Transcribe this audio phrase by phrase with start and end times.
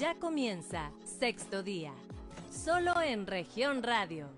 [0.00, 1.92] Ya comienza sexto día,
[2.50, 4.30] solo en región radio.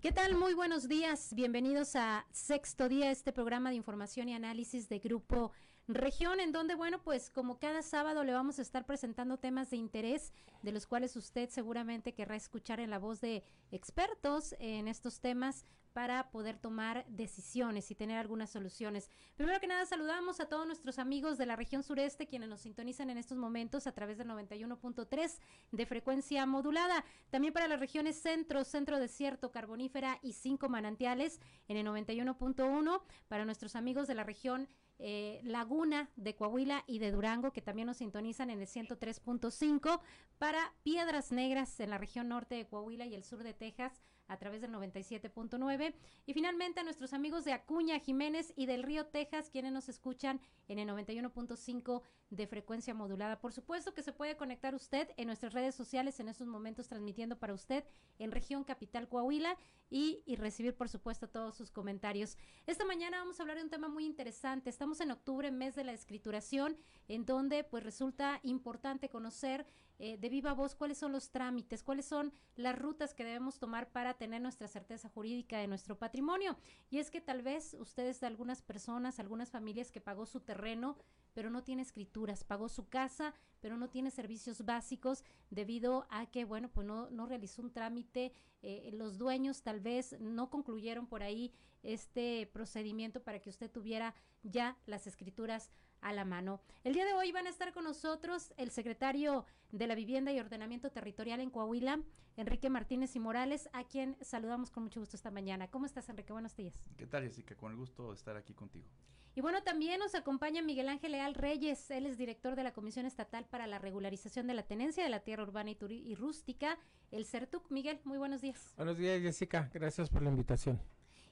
[0.00, 0.34] ¿Qué tal?
[0.34, 1.32] Muy buenos días.
[1.32, 5.52] Bienvenidos a Sexto Día, este programa de información y análisis de Grupo
[5.86, 9.76] Región, en donde, bueno, pues como cada sábado le vamos a estar presentando temas de
[9.76, 15.20] interés, de los cuales usted seguramente querrá escuchar en la voz de expertos en estos
[15.20, 19.10] temas para poder tomar decisiones y tener algunas soluciones.
[19.36, 23.10] Primero que nada, saludamos a todos nuestros amigos de la región sureste, quienes nos sintonizan
[23.10, 25.38] en estos momentos a través del 91.3
[25.72, 27.04] de frecuencia modulada.
[27.30, 33.02] También para las regiones centro, centro desierto, carbonífera y cinco manantiales en el 91.1.
[33.28, 34.68] Para nuestros amigos de la región
[34.98, 40.00] eh, Laguna de Coahuila y de Durango, que también nos sintonizan en el 103.5,
[40.38, 44.38] para Piedras Negras en la región norte de Coahuila y el sur de Texas a
[44.38, 45.94] través del 97.9.
[46.26, 50.40] Y finalmente a nuestros amigos de Acuña, Jiménez y del Río Texas, quienes nos escuchan
[50.68, 53.38] en el 91.5 de frecuencia modulada.
[53.40, 57.38] Por supuesto que se puede conectar usted en nuestras redes sociales en estos momentos transmitiendo
[57.38, 57.84] para usted
[58.18, 59.58] en región capital Coahuila
[59.90, 62.38] y, y recibir por supuesto todos sus comentarios.
[62.66, 64.70] Esta mañana vamos a hablar de un tema muy interesante.
[64.70, 69.66] Estamos en octubre, mes de la escrituración, en donde pues resulta importante conocer
[69.98, 73.90] eh, de viva voz cuáles son los trámites, cuáles son las rutas que debemos tomar
[73.90, 76.56] para tener nuestra certeza jurídica de nuestro patrimonio.
[76.90, 80.96] Y es que tal vez ustedes de algunas personas, algunas familias que pagó su terreno,
[81.34, 86.44] pero no tiene escrituras, pagó su casa, pero no tiene servicios básicos debido a que,
[86.44, 91.22] bueno, pues no, no realizó un trámite, eh, los dueños tal vez no concluyeron por
[91.22, 96.60] ahí este procedimiento para que usted tuviera ya las escrituras a la mano.
[96.84, 100.40] El día de hoy van a estar con nosotros el secretario de la Vivienda y
[100.40, 102.00] Ordenamiento Territorial en Coahuila,
[102.36, 105.68] Enrique Martínez y Morales, a quien saludamos con mucho gusto esta mañana.
[105.68, 106.32] ¿Cómo estás, Enrique?
[106.32, 106.74] Buenos días.
[106.96, 107.56] ¿Qué tal, Jessica?
[107.56, 108.88] Con el gusto de estar aquí contigo.
[109.34, 113.06] Y bueno, también nos acompaña Miguel Ángel Leal Reyes, él es director de la Comisión
[113.06, 116.78] Estatal para la Regularización de la Tenencia de la Tierra Urbana y, y Rústica,
[117.10, 117.70] el CERTUC.
[117.70, 118.74] Miguel, muy buenos días.
[118.76, 119.70] Buenos días, Jessica.
[119.72, 120.80] Gracias por la invitación.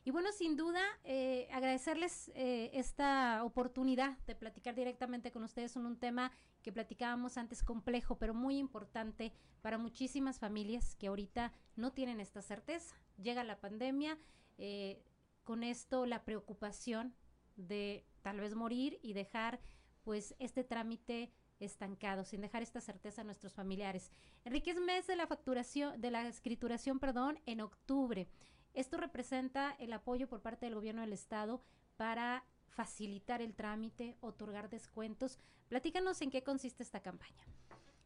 [0.02, 5.84] Y bueno, sin duda, eh, agradecerles eh, esta oportunidad de platicar directamente con ustedes en
[5.84, 11.92] un tema que platicábamos antes complejo, pero muy importante para muchísimas familias que ahorita no
[11.92, 12.96] tienen esta certeza.
[13.22, 14.18] Llega la pandemia,
[14.56, 15.02] eh,
[15.44, 17.14] con esto la preocupación
[17.60, 19.60] de tal vez morir y dejar
[20.02, 24.10] pues este trámite estancado, sin dejar esta certeza a nuestros familiares.
[24.44, 28.28] Enrique es mes de la facturación, de la escrituración, perdón, en octubre.
[28.72, 31.62] Esto representa el apoyo por parte del gobierno del estado
[31.96, 35.38] para facilitar el trámite, otorgar descuentos.
[35.68, 37.44] Platícanos en qué consiste esta campaña.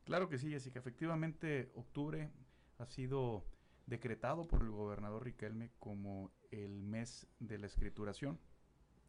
[0.05, 0.81] Claro que sí, Jessica.
[0.81, 2.31] Efectivamente, octubre
[2.79, 3.45] ha sido
[3.87, 8.41] decretado por el gobernador Riquelme como el mes de la escrituración,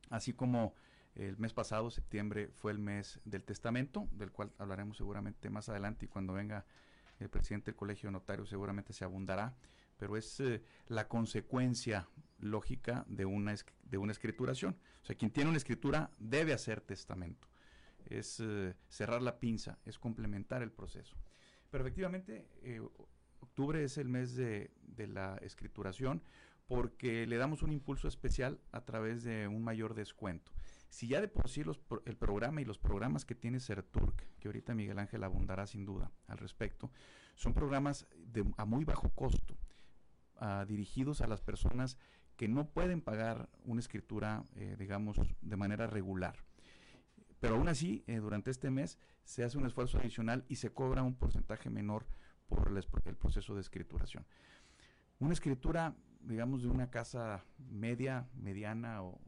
[0.10, 0.74] así como
[1.16, 6.06] el mes pasado, septiembre, fue el mes del testamento, del cual hablaremos seguramente más adelante
[6.06, 6.66] y cuando venga
[7.20, 9.56] el presidente del Colegio de Notarios seguramente se abundará
[9.98, 12.08] pero es eh, la consecuencia
[12.40, 14.78] lógica de una, de una escrituración.
[15.02, 17.48] O sea, quien tiene una escritura debe hacer testamento.
[18.06, 21.16] Es eh, cerrar la pinza, es complementar el proceso.
[21.72, 22.82] Pero efectivamente, eh,
[23.40, 26.22] octubre es el mes de, de, la escrituración
[26.68, 30.52] porque le damos un impulso especial a través de un mayor descuento.
[30.90, 34.48] Si ya de por sí los, el programa y los programas que tiene CERTURC, que
[34.48, 36.92] ahorita Miguel Ángel abundará sin duda al respecto,
[37.36, 39.58] son programas de, a muy bajo costo
[40.68, 41.98] dirigidos a las personas
[42.36, 46.36] que no pueden pagar una escritura, eh, digamos, de manera regular.
[47.40, 51.04] Pero aún así, eh, durante este mes se hace un esfuerzo adicional y se cobra
[51.04, 52.06] un porcentaje menor
[52.48, 54.26] por el, proceso de escrituración.
[55.20, 55.96] Una escritura,
[56.26, 59.20] digamos, de una casa media, mediana o,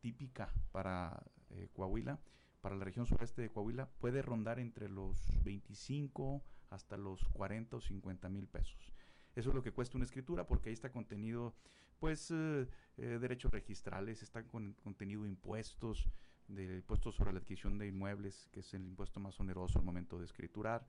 [0.00, 2.18] típica para eh, Coahuila,
[2.62, 7.80] para la región sureste de Coahuila, puede rondar entre los 25 hasta los 40 o
[7.80, 8.92] 50 mil pesos.
[9.34, 11.54] Eso es lo que cuesta una escritura porque ahí está contenido,
[11.98, 12.66] pues, eh,
[12.96, 16.08] eh, derechos registrales, está con, contenido impuestos,
[16.48, 20.18] del impuesto sobre la adquisición de inmuebles, que es el impuesto más oneroso al momento
[20.18, 20.86] de escriturar,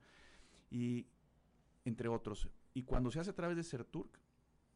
[0.70, 1.06] y
[1.84, 2.48] entre otros.
[2.74, 4.21] Y cuando se hace a través de CERTURC,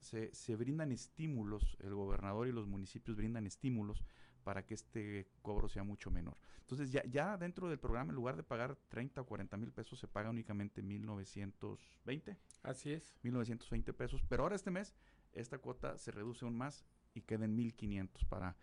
[0.06, 4.02] se, se, brindan estímulos, el gobernador y los municipios brindan estímulos
[4.44, 6.36] para que este cobro sea mucho menor.
[6.60, 9.98] Entonces ya, ya dentro del programa, en lugar de pagar 30 o 40 mil pesos,
[9.98, 12.36] se paga únicamente 1920.
[12.62, 13.16] Así es.
[13.22, 14.22] 1920 pesos.
[14.28, 14.94] Pero ahora este mes,
[15.32, 18.56] esta cuota se reduce aún más y queda en 1500 para,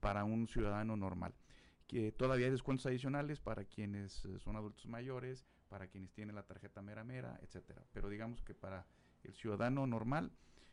[0.00, 1.34] para un ciudadano normal.
[1.86, 6.44] Que todavía hay descuentos adicionales para quienes eh, son adultos mayores, para quienes tienen la
[6.44, 7.84] tarjeta mera mera, etcétera.
[7.92, 8.86] Pero digamos que para
[9.24, 10.32] el ciudadano normal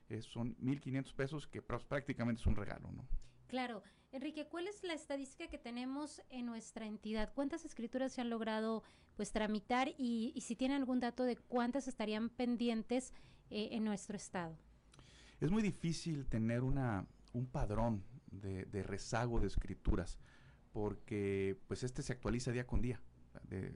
[0.10, 3.08] eh, son 1.500 pesos que prácticamente es un regalo, ¿no?
[3.48, 3.84] Claro.
[4.12, 7.34] Enrique, ¿cuál es la estadística que tenemos en nuestra entidad?
[7.34, 8.84] ¿Cuántas escrituras se han logrado
[9.18, 13.14] pues tramitar y, si tienen algún dato de cuántas estarían pendientes
[13.50, 14.58] eh, en nuestro estado?
[15.42, 20.18] Es muy difícil tener una, un padrón de, de, rezago de escrituras
[20.72, 23.02] porque pues este se actualiza día con día.
[23.44, 23.76] De,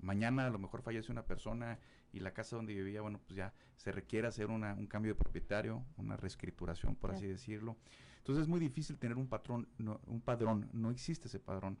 [0.00, 1.78] mañana a lo mejor fallece una persona
[2.12, 5.18] y la casa donde vivía, bueno, pues ya se requiere hacer una, un cambio de
[5.18, 7.76] propietario, una reescrituración, por así decirlo.
[8.18, 11.78] Entonces es muy difícil tener un patrón, un padrón, no existe ese padrón.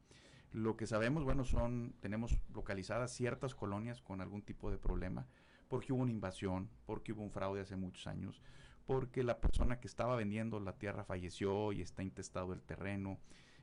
[0.52, 5.26] Lo que sabemos, bueno, son, tenemos localizadas ciertas colonias con algún tipo de problema,
[5.68, 8.40] porque hubo una invasión, porque hubo un fraude hace muchos años,
[8.86, 13.18] porque la persona que estaba vendiendo la tierra falleció y está intestado el terreno.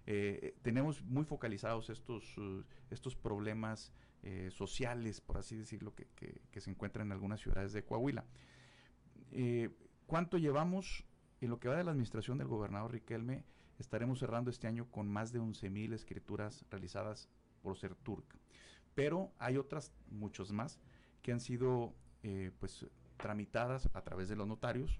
[0.06, 3.92] Eh, tenemos muy focalizados estos, uh, estos problemas
[4.28, 8.26] eh, sociales, por así decirlo, que, que, se encuentran en algunas ciudades de Coahuila.
[9.32, 9.70] Eh,
[10.08, 11.06] ¿Cuánto llevamos?
[11.42, 13.44] En lo que va de la administración del gobernador Riquelme,
[13.78, 17.30] estaremos cerrando este año con más de 11.000 escrituras realizadas
[17.62, 18.26] por CERTURC.
[18.96, 20.80] Pero hay otras, muchos más,
[21.22, 21.94] que han sido
[22.24, 22.88] eh, pues
[23.18, 25.00] tramitadas a través de los notarios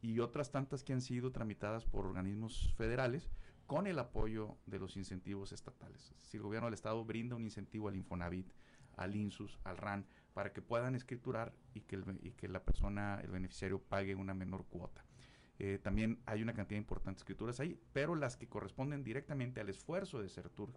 [0.00, 3.30] y otras tantas que han sido tramitadas por organismos federales
[3.66, 6.14] con el apoyo de los incentivos estatales.
[6.22, 8.52] Si el gobierno del estado brinda un incentivo al Infonavit,
[8.96, 14.14] al INSUS, al RAN, para que puedan escriturar y que, la persona, el beneficiario, pague
[14.14, 15.04] una menor cuota.
[15.58, 19.68] Eh, también hay una cantidad importante de escrituras ahí, pero las que corresponden directamente al
[19.68, 20.72] esfuerzo de CERTUR,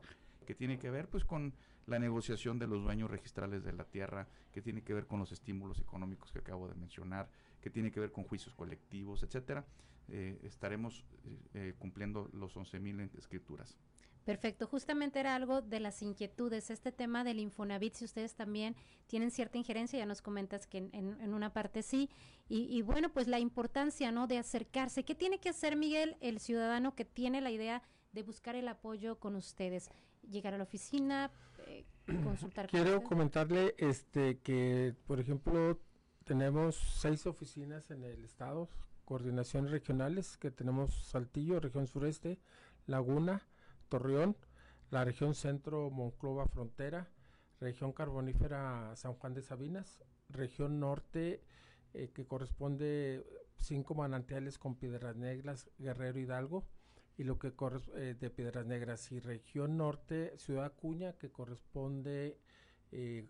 [0.45, 1.53] que tiene que ver pues con
[1.87, 5.31] la negociación de los dueños registrales de la tierra, que tiene que ver con los
[5.31, 7.29] estímulos económicos que acabo de mencionar,
[7.61, 9.65] que tiene que ver con juicios colectivos, etcétera,
[10.09, 11.05] eh, estaremos
[11.53, 13.77] eh, cumpliendo los 11.000 escrituras.
[14.25, 18.75] Perfecto, justamente era algo de las inquietudes, este tema del Infonavit, si ustedes también
[19.05, 22.09] tienen cierta injerencia, ya nos comentas que en, una parte sí,
[22.49, 25.03] y, bueno, pues la importancia, ¿no?, de acercarse.
[25.03, 29.19] ¿Qué tiene que hacer, Miguel, el ciudadano que tiene la idea de buscar el apoyo
[29.19, 29.89] con ustedes?
[30.29, 31.31] Llegar a la oficina,
[31.67, 31.85] eh,
[32.23, 32.67] consultar.
[32.71, 35.79] Quiero comentarle este que, por ejemplo,
[36.23, 38.69] tenemos seis oficinas en el estado,
[39.05, 42.39] coordinaciones regionales, que tenemos Saltillo, región sureste,
[42.87, 43.43] Laguna,
[43.89, 44.35] Torreón,
[44.91, 47.07] la región centro, Monclova, Frontera,
[47.59, 51.41] región carbonífera San Juan de Sabinas, región norte
[51.93, 53.25] eh, que corresponde
[53.57, 56.65] cinco manantiales con Piedras Negras, Guerrero Hidalgo,
[57.17, 62.37] y lo que corresponde eh, de Piedras Negras y región norte, Ciudad Acuña, que corresponde
[62.91, 63.29] eh,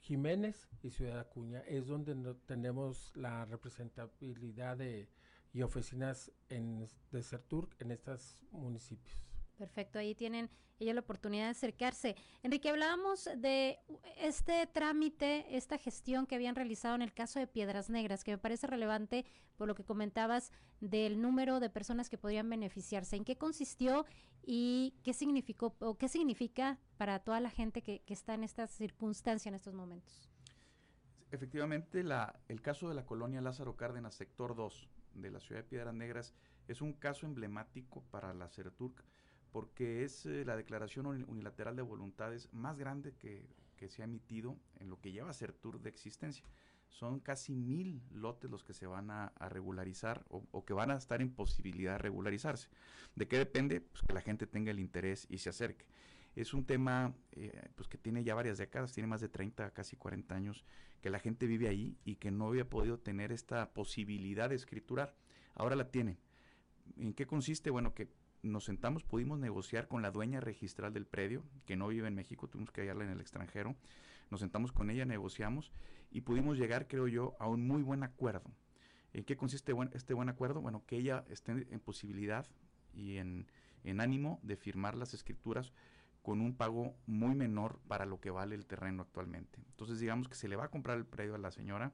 [0.00, 2.14] Jiménez y Ciudad Acuña, es donde
[2.46, 5.08] tenemos la representabilidad de,
[5.52, 9.29] y oficinas en, de CERTUR en estos municipios.
[9.60, 10.48] Perfecto, ahí tienen
[10.78, 12.16] ella la oportunidad de acercarse.
[12.42, 13.78] Enrique, hablábamos de
[14.16, 18.38] este trámite, esta gestión que habían realizado en el caso de Piedras Negras, que me
[18.38, 19.26] parece relevante
[19.58, 23.16] por lo que comentabas del número de personas que podrían beneficiarse.
[23.16, 24.06] ¿En qué consistió
[24.46, 29.50] y qué significó o qué significa para toda la gente que, está en esta circunstancia
[29.50, 30.30] en estos momentos?
[31.32, 32.02] Efectivamente,
[32.48, 36.32] el caso de la colonia Lázaro Cárdenas, sector 2 de la ciudad de Piedras Negras,
[36.66, 39.04] es un caso emblemático para la CERTURC
[39.50, 43.46] porque es eh, la declaración unilateral de voluntades más grande que,
[43.88, 46.44] se ha emitido en lo que lleva a ser tour de existencia.
[46.90, 51.22] Son casi mil lotes los que se van a, regularizar o, que van a estar
[51.22, 52.68] en posibilidad de regularizarse.
[53.14, 53.80] ¿De qué depende?
[53.80, 55.86] Pues que la gente tenga el interés y se acerque.
[56.36, 59.96] Es un tema eh, pues que tiene ya varias décadas, tiene más de 30, casi
[59.96, 60.64] 40 años,
[61.00, 65.16] que la gente vive ahí y que no había podido tener esta posibilidad de escriturar.
[65.54, 66.18] Ahora la tienen.
[66.98, 67.70] ¿En qué consiste?
[67.70, 68.10] Bueno, que
[68.42, 72.48] nos sentamos, pudimos negociar con la dueña registral del predio, que no vive en México,
[72.48, 73.76] tuvimos que hallarla en el extranjero.
[74.30, 75.72] Nos sentamos con ella, negociamos
[76.10, 78.50] y pudimos llegar, creo yo, a un muy buen acuerdo.
[79.12, 80.60] ¿En qué consiste este buen acuerdo?
[80.60, 82.46] Bueno, que ella esté en posibilidad
[82.92, 83.46] y en,
[83.98, 85.72] ánimo de firmar las escrituras
[86.22, 89.58] con un pago muy menor para lo que vale el terreno actualmente.
[89.70, 91.92] Entonces digamos que se le va a comprar el predio a la señora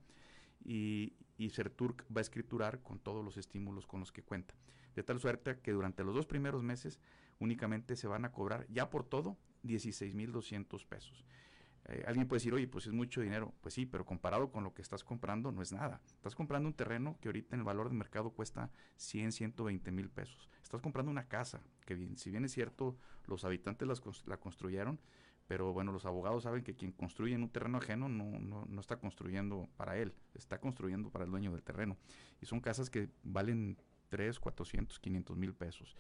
[0.64, 4.54] y, y Serturk va a escriturar con todos los estímulos con los que cuenta
[4.96, 6.98] de tal suerte que durante los dos primeros meses
[7.38, 11.24] únicamente se van a cobrar ya por todo 16.200 pesos.
[11.88, 13.54] Eh, alguien puede decir, oye, pues es mucho dinero.
[13.60, 16.00] Pues sí, pero comparado con lo que estás comprando no es nada.
[16.16, 20.08] Estás comprando un terreno que ahorita en el valor de mercado cuesta 100, 120 mil
[20.08, 20.50] pesos.
[20.62, 23.86] Estás comprando una casa, que bien, si bien es cierto, los habitantes
[24.26, 24.98] la construyeron,
[25.46, 28.80] pero bueno, los abogados saben que quien construye en un terreno ajeno no, no, no
[28.80, 31.96] está construyendo para él, está construyendo para el dueño del terreno.
[32.40, 33.76] Y son casas que valen
[34.08, 35.96] 3, 400, 500 mil pesos.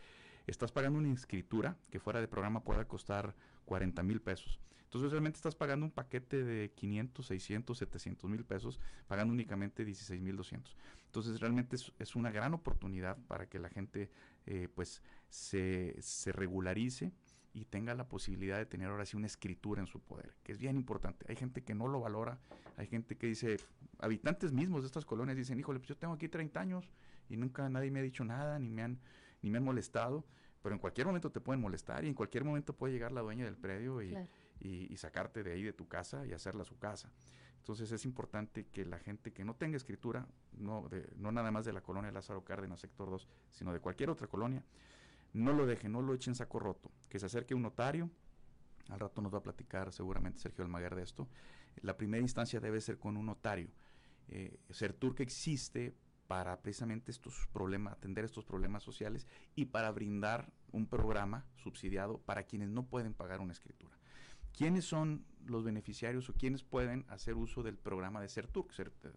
[0.46, 3.34] estás pagando una inscritura que fuera de programa pueda costar
[3.64, 4.60] 40 mil pesos.
[4.84, 10.22] Entonces realmente estás pagando un paquete de 500, 600, 700 mil pesos, pagando únicamente 16
[10.22, 10.76] mil 200.
[11.06, 14.10] Entonces realmente es, una gran oportunidad para que la gente
[14.46, 17.12] eh, pues se, se regularice
[17.56, 20.58] y tenga la posibilidad de tener ahora sí una escritura en su poder, que es
[20.58, 21.24] bien importante.
[21.26, 22.38] Hay gente que no lo valora,
[22.76, 23.56] hay gente que dice,
[23.98, 26.90] habitantes mismos de estas colonias dicen, híjole, pues yo tengo aquí 30 años
[27.30, 29.00] y nunca nadie me ha dicho nada, ni me han,
[29.40, 30.26] ni me han molestado,
[30.62, 33.46] pero en cualquier momento te pueden molestar y en cualquier momento puede llegar la dueña
[33.46, 34.14] del predio y,
[34.60, 37.10] y, sacarte de ahí de tu casa y hacerla su casa.
[37.56, 41.64] Entonces es importante que la gente que no tenga escritura, no, de, no nada más
[41.64, 44.62] de la colonia Lázaro Cárdenas, sector 2, sino de cualquier otra colonia,
[45.32, 48.10] no lo deje, no lo eche en saco roto, que se acerque un notario,
[48.88, 51.28] al rato nos va a platicar seguramente Sergio Almaguer de esto,
[51.82, 53.70] la primera instancia debe ser con un notario.
[54.28, 54.58] Eh,
[55.14, 55.94] que existe
[56.26, 62.42] para precisamente estos problemas, atender estos problemas sociales y para brindar un programa subsidiado para
[62.42, 63.96] quienes no pueden pagar una escritura.
[64.52, 68.66] ¿Quiénes son los beneficiarios o quiénes pueden hacer uso del programa de CERTUR?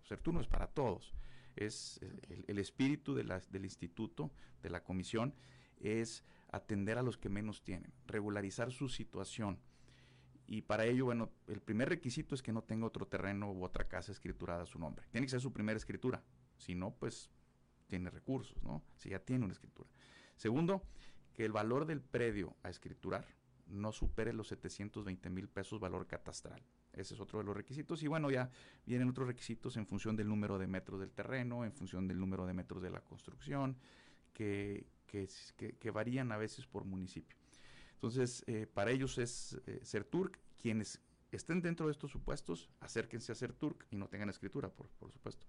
[0.03, 1.15] CERTUR no es para todos,
[1.55, 5.33] es eh, el, espíritu de del instituto, de la comisión,
[5.79, 9.59] es atender a los que menos tienen, regularizar su situación.
[10.47, 13.87] Y para ello, bueno, el primer requisito es que no tenga otro terreno u otra
[13.87, 15.05] casa escriturada a su nombre.
[15.11, 16.23] Tiene que ser su primera escritura.
[16.57, 17.29] Si no, pues
[17.87, 18.83] tiene recursos, ¿no?
[18.95, 19.89] Si ya tiene una escritura.
[20.35, 20.83] Segundo,
[21.33, 23.27] que el valor del predio a escriturar
[23.67, 26.63] no supere los 720 mil pesos valor catastral.
[26.93, 28.01] Ese es otro de los requisitos.
[28.03, 28.49] Y bueno, ya
[28.85, 32.45] vienen otros requisitos en función del número de metros del terreno, en función del número
[32.45, 33.77] de metros de la construcción,
[34.33, 37.37] que, que, varían a veces por municipio.
[37.93, 40.37] Entonces, eh, para ellos es eh, ser turc.
[40.57, 41.01] Quienes
[41.31, 45.11] estén dentro de estos supuestos, acérquense a ser turc y no tengan escritura, por, por
[45.11, 45.47] supuesto.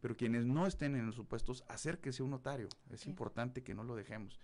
[0.00, 2.68] Pero quienes no estén en los supuestos, acérquense a un notario.
[2.90, 4.40] Es importante que no lo dejemos.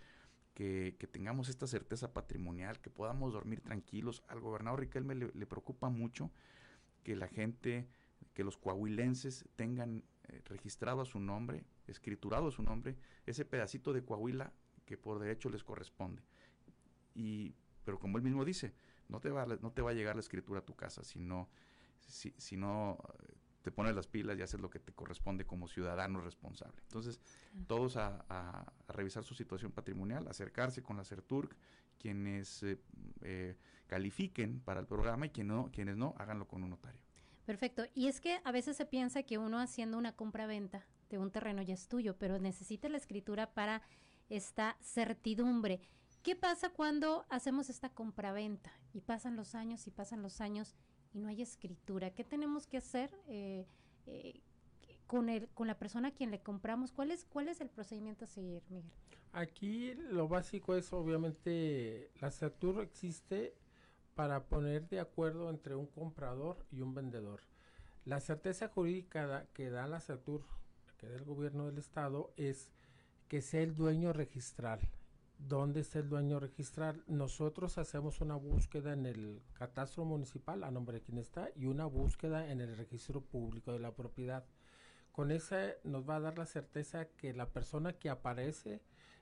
[0.53, 4.23] Que, que, tengamos esta certeza patrimonial, que podamos dormir tranquilos.
[4.27, 6.31] Al gobernador Riquelme le, le preocupa mucho
[7.03, 7.87] que la gente,
[8.33, 12.95] que los coahuilenses tengan eh, registrado a su nombre, escriturado a su nombre,
[13.25, 14.53] ese pedacito de Coahuila
[14.89, 16.23] que por derecho les corresponde.
[17.13, 17.53] Y,
[17.85, 18.73] pero como él mismo dice,
[19.07, 21.47] no te va, no te va a llegar la escritura a tu casa, sino,
[21.99, 25.67] si, si no eh, te pones las pilas y haces lo que te corresponde como
[25.67, 26.81] ciudadano responsable.
[26.81, 27.21] Entonces,
[27.67, 31.55] todos a, revisar su situación patrimonial, acercarse con la CERTURC,
[31.99, 32.65] quienes
[33.21, 33.55] eh,
[33.85, 36.99] califiquen para el programa y quienes no, quienes no, háganlo con un notario.
[37.45, 37.85] Perfecto.
[37.93, 41.61] Y es que a veces se piensa que uno haciendo una compra-venta de un terreno
[41.61, 43.81] ya es tuyo, pero necesita la escritura para
[44.29, 45.81] esta certidumbre.
[46.23, 50.75] ¿Qué pasa cuando hacemos esta compra-venta y pasan los años y pasan los años
[51.13, 52.11] y no hay escritura?
[52.11, 53.65] ¿Qué tenemos que hacer eh,
[54.05, 54.41] eh,
[55.07, 56.91] con, el, con la persona a quien le compramos?
[56.91, 58.91] ¿Cuál es, ¿Cuál es el procedimiento a seguir, Miguel?
[59.31, 63.55] Aquí lo básico es obviamente la certidumbre existe
[64.15, 67.41] para poner de acuerdo entre un comprador y un vendedor.
[68.05, 70.43] La certeza jurídica que da la CERTUR,
[70.97, 72.71] que da el gobierno del estado, es
[73.29, 74.81] que sea el dueño registral.
[75.37, 77.03] ¿Dónde está el dueño registral?
[77.07, 81.85] Nosotros hacemos una búsqueda en el catastro municipal a nombre de quien está y una
[81.85, 84.43] búsqueda en el registro público de la propiedad.
[85.13, 88.81] Con esa nos va a dar la certeza que la persona que aparece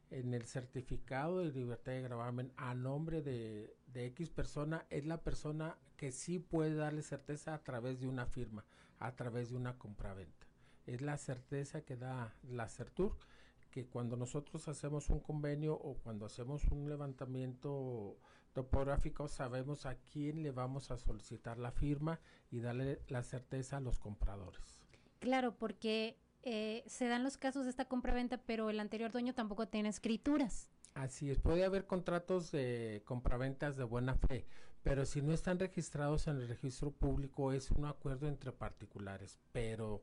[0.10, 5.76] en el certificado de libertad de gravamen a nombre de, X persona es la persona
[5.98, 8.64] que sí puede darle certeza a través de una firma,
[9.00, 10.48] a través de una compraventa.
[10.86, 13.18] Es la certeza que da la CERTUR,
[13.78, 18.18] que cuando nosotros hacemos un convenio o cuando hacemos un levantamiento
[18.52, 22.20] topográfico sabemos a quién le vamos a solicitar la firma
[22.50, 24.82] y darle la certeza a los compradores.
[25.20, 29.68] Claro, porque eh, se dan los casos de esta compraventa, pero el anterior dueño tampoco
[29.68, 30.72] tiene escrituras.
[30.96, 34.48] Así es, puede haber contratos de compraventas de buena fe,
[34.82, 40.02] pero si no están registrados en el registro público es un acuerdo entre particulares, pero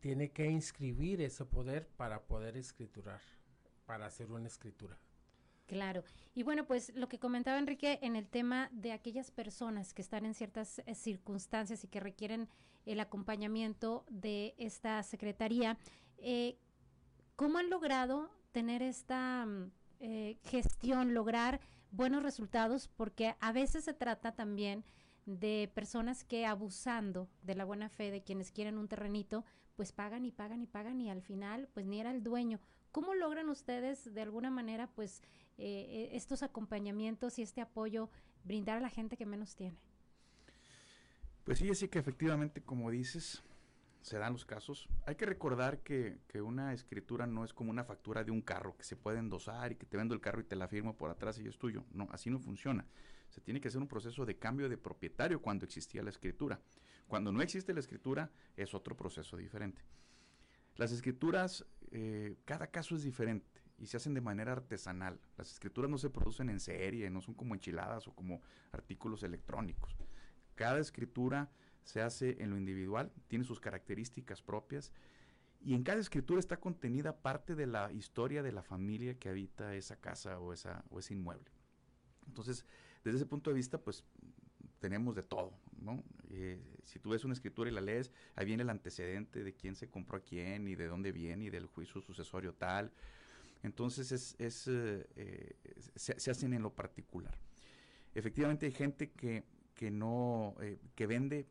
[0.00, 3.20] tiene que inscribir ese poder para poder escriturar,
[3.86, 4.98] para hacer una escritura.
[5.66, 6.04] Claro.
[6.34, 10.24] Y bueno, pues lo que comentaba Enrique en el tema de aquellas personas que están
[10.24, 12.48] en ciertas eh, circunstancias y que requieren
[12.84, 15.76] el acompañamiento de esta secretaría,
[16.18, 16.56] eh,
[17.34, 21.60] ¿cómo han logrado tener esta mm, eh, gestión, lograr
[21.90, 22.86] buenos resultados?
[22.86, 24.84] Porque a veces se trata también
[25.24, 29.44] de personas que abusando de la buena fe de quienes quieren un terrenito,
[29.76, 32.60] pues pagan y pagan y pagan y al final pues ni era el dueño.
[32.92, 35.22] ¿Cómo logran ustedes de alguna manera pues
[35.58, 38.10] eh, estos acompañamientos y este apoyo
[38.44, 39.76] brindar a la gente que menos tiene?
[41.44, 43.44] Pues sí, sí que efectivamente, como dices,
[44.00, 44.88] se dan los casos.
[45.06, 48.76] Hay que recordar que, que, una escritura no es como una factura de un carro
[48.76, 51.10] que se puede endosar y que te vendo el carro y te la firmo por
[51.10, 51.84] atrás y es tuyo.
[51.92, 52.86] No, así no funciona.
[53.28, 56.60] Se tiene que hacer un proceso de cambio de propietario cuando existía la escritura.
[57.08, 59.82] Cuando no existe la escritura es otro proceso diferente.
[60.76, 65.20] Las escrituras, eh, cada caso es diferente y se hacen de manera artesanal.
[65.36, 69.96] Las escrituras no se producen en serie, no son como enchiladas o como artículos electrónicos.
[70.54, 71.50] Cada escritura
[71.84, 74.92] se hace en lo individual, tiene sus características propias
[75.60, 79.74] y en cada escritura está contenida parte de la historia de la familia que habita
[79.74, 81.50] esa casa o, esa, o ese inmueble.
[82.26, 82.66] Entonces,
[83.04, 84.04] desde ese punto de vista, pues
[84.80, 86.02] tenemos de todo, ¿no?
[86.30, 89.74] Eh, si tú ves una escritura y la lees, ahí viene el antecedente de quién
[89.74, 92.92] se compró a quién y de dónde viene y del juicio sucesorio tal.
[93.62, 95.56] Entonces, es, eh, eh,
[95.96, 97.36] se, se, hacen en lo particular.
[98.14, 100.56] Efectivamente, hay gente que, que no,
[100.94, 101.46] que vende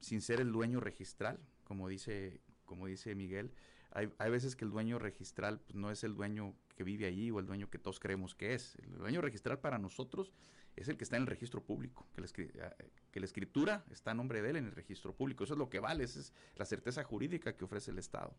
[0.00, 3.52] sin ser el dueño registral, como dice, como dice Miguel.
[3.92, 7.30] Hay, hay veces que el dueño registral pues, no es el dueño que vive allí
[7.30, 8.76] o el dueño que todos creemos que es.
[8.76, 10.32] El dueño registral para nosotros
[10.76, 12.28] es el que está en el registro público, que la,
[13.10, 15.44] que la, escritura está a nombre de él en el registro público.
[15.44, 18.34] Eso es lo que vale, esa es la certeza jurídica que ofrece el Estado.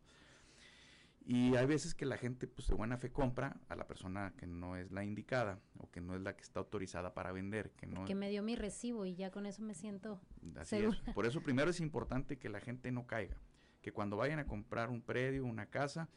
[1.24, 4.46] Y hay veces que la gente, pues de buena fe, compra a la persona que
[4.46, 7.70] no es la indicada o que no es la que está autorizada para vender.
[7.72, 10.20] Que, no que me dio mi recibo y ya con eso me siento
[10.56, 10.96] Así Es.
[11.14, 13.36] Por eso primero es importante que la gente no caiga.
[13.82, 16.08] Que cuando vayan a comprar un predio, una casa,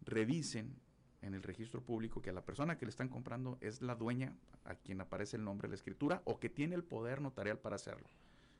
[0.00, 0.80] revisen
[1.24, 4.36] en el registro público que a la persona que le están comprando es la dueña
[4.64, 7.76] a quien aparece el nombre de la escritura o que tiene el poder notarial para
[7.76, 8.08] hacerlo.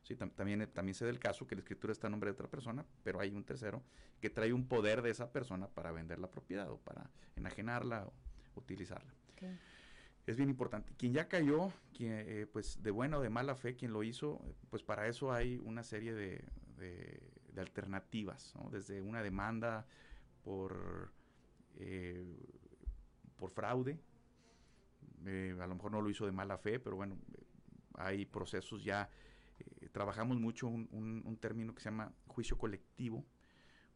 [0.02, 2.48] Sí, también, también se da el caso que la escritura está a nombre de otra
[2.48, 3.82] persona, pero hay un tercero
[4.20, 8.12] que trae un poder de esa persona para vender la propiedad o para enajenarla o
[8.56, 9.14] utilizarla.
[9.32, 9.58] Okay.
[10.26, 10.92] Es bien importante.
[10.98, 14.40] Quien ya cayó, quien, eh, pues de buena o de mala fe, quien lo hizo,
[14.68, 16.44] pues para eso hay una serie de,
[16.76, 17.20] de,
[17.52, 18.68] de alternativas, ¿no?
[18.70, 19.86] desde una demanda
[20.42, 21.12] por,
[21.76, 22.24] eh,
[23.36, 23.98] por fraude,
[25.26, 27.16] eh, a lo mejor no lo hizo de mala fe, pero bueno,
[27.94, 29.08] hay procesos ya
[29.80, 30.88] eh, trabajamos mucho un,
[31.24, 33.24] un, término que se llama juicio colectivo,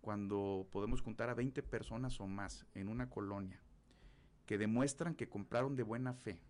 [0.00, 3.60] cuando podemos juntar a 20 personas o más en una colonia
[4.46, 6.40] que demuestran que compraron de buena fe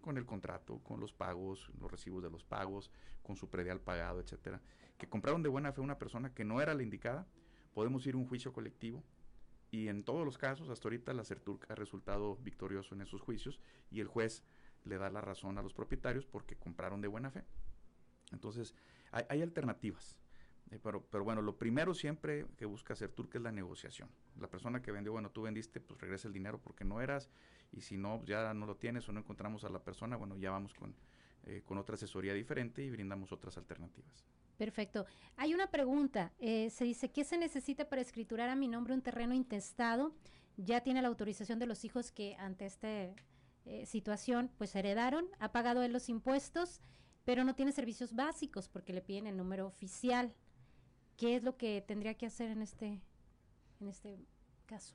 [0.00, 2.90] con el contrato, con los pagos, los recibos de los pagos,
[3.22, 4.60] con su predial pagado, etcétera,
[4.98, 7.26] que compraron de buena fe una persona que no era la indicada,
[7.72, 9.04] podemos ir a un juicio colectivo
[9.70, 13.60] y en todos los casos, hasta ahorita la CERTURC ha resultado victorioso en esos juicios
[13.90, 14.44] y el juez
[14.84, 17.44] le da la razón a los propietarios porque compraron de buena fe.
[18.32, 18.74] Entonces,
[19.12, 20.18] hay, hay alternativas.
[20.70, 24.08] Eh, pero, pero bueno, lo primero siempre que busca hacer Turk es la negociación.
[24.38, 27.30] La persona que vendió, bueno, tú vendiste, pues regresa el dinero porque no eras,
[27.72, 30.50] y si no, ya no lo tienes o no encontramos a la persona, bueno, ya
[30.50, 30.94] vamos con,
[31.44, 34.24] eh, con otra asesoría diferente y brindamos otras alternativas.
[34.60, 35.06] Perfecto.
[35.38, 36.34] Hay una pregunta.
[36.38, 40.14] Eh, se dice, ¿qué se necesita para escriturar a mi nombre un terreno intestado?
[40.58, 42.86] Ya tiene la autorización de los hijos que ante esta
[43.64, 46.82] eh, situación pues heredaron, ha pagado él los impuestos,
[47.24, 50.34] pero no tiene servicios básicos porque le piden el número oficial.
[51.16, 53.00] ¿Qué es lo que tendría que hacer en este,
[53.80, 54.18] en este
[54.66, 54.94] caso?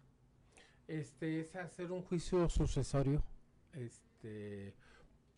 [0.88, 3.24] Este es hacer un juicio sucesorio,
[3.74, 4.76] este,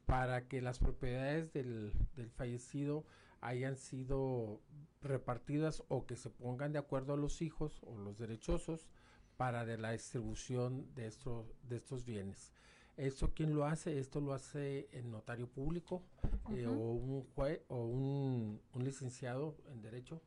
[0.05, 3.05] para que las propiedades del, del fallecido
[3.47, 4.61] hayan sido
[5.01, 8.89] repartidas o que se pongan de acuerdo a los hijos o los derechosos
[9.37, 12.51] para de la distribución de estos, de estos bienes.
[12.97, 13.99] ¿Esto quién lo hace?
[13.99, 16.57] Esto lo hace el notario público uh -huh.
[16.57, 20.21] eh, o un juez o un, un, licenciado en derecho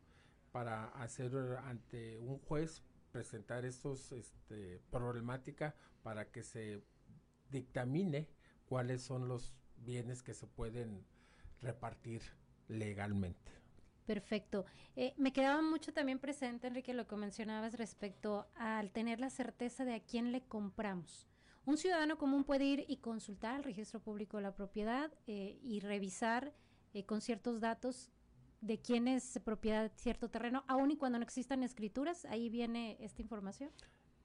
[0.50, 6.82] para hacer ante un juez presentar estos este, problemática para que se
[7.50, 8.28] dictamine
[8.66, 11.04] cuáles son los bienes que se pueden
[11.60, 12.22] repartir
[12.70, 13.50] legalmente.
[14.06, 14.64] Perfecto.
[14.96, 19.84] Eh, me quedaba mucho también presente, Enrique, lo que mencionabas respecto al tener la certeza
[19.84, 21.28] de a quién le compramos.
[21.64, 25.80] Un ciudadano común puede ir y consultar al registro público de la propiedad eh, y
[25.80, 26.52] revisar
[26.94, 28.10] eh, con ciertos datos
[28.60, 32.96] de quién es propiedad de cierto terreno, aun y cuando no existan escrituras, ahí viene
[33.00, 33.70] esta información.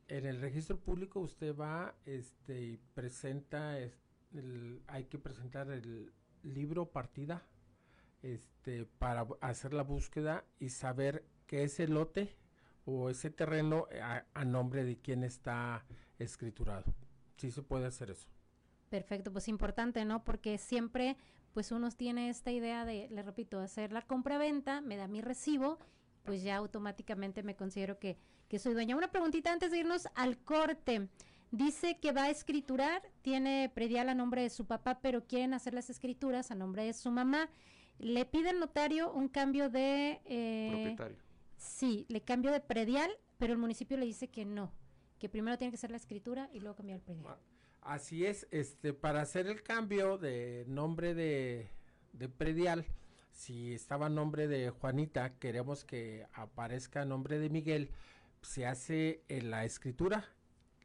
[0.07, 6.11] En el registro público usted va este, y presenta, el, hay que presentar el
[6.43, 7.45] libro partida
[8.21, 12.35] este, para hacer la búsqueda y saber que ese lote
[12.85, 15.85] o ese terreno a, a nombre de quién está
[16.19, 16.93] escriturado.
[17.37, 18.27] Sí se puede hacer eso.
[18.89, 20.23] Perfecto, pues importante, ¿no?
[20.23, 21.17] Porque siempre,
[21.53, 25.79] pues uno tiene esta idea de, le repito, hacer la compra-venta, me da mi recibo,
[26.23, 28.95] pues ya automáticamente me considero que, que soy dueña.
[28.95, 31.09] Una preguntita antes de irnos al corte.
[31.51, 35.73] Dice que va a escriturar, tiene predial a nombre de su papá, pero quieren hacer
[35.73, 37.49] las escrituras a nombre de su mamá.
[37.99, 40.21] Le pide al notario un cambio de...
[40.25, 41.17] Eh, propietario.
[41.57, 44.71] Sí, le cambio de predial, pero el municipio le dice que no,
[45.19, 47.37] que primero tiene que ser la escritura y luego cambiar el predial.
[47.81, 51.69] Así es, este, para hacer el cambio de nombre de,
[52.13, 52.85] de predial,
[53.31, 57.91] si estaba nombre de Juanita, queremos que aparezca nombre de Miguel,
[58.41, 60.25] se hace en la escritura,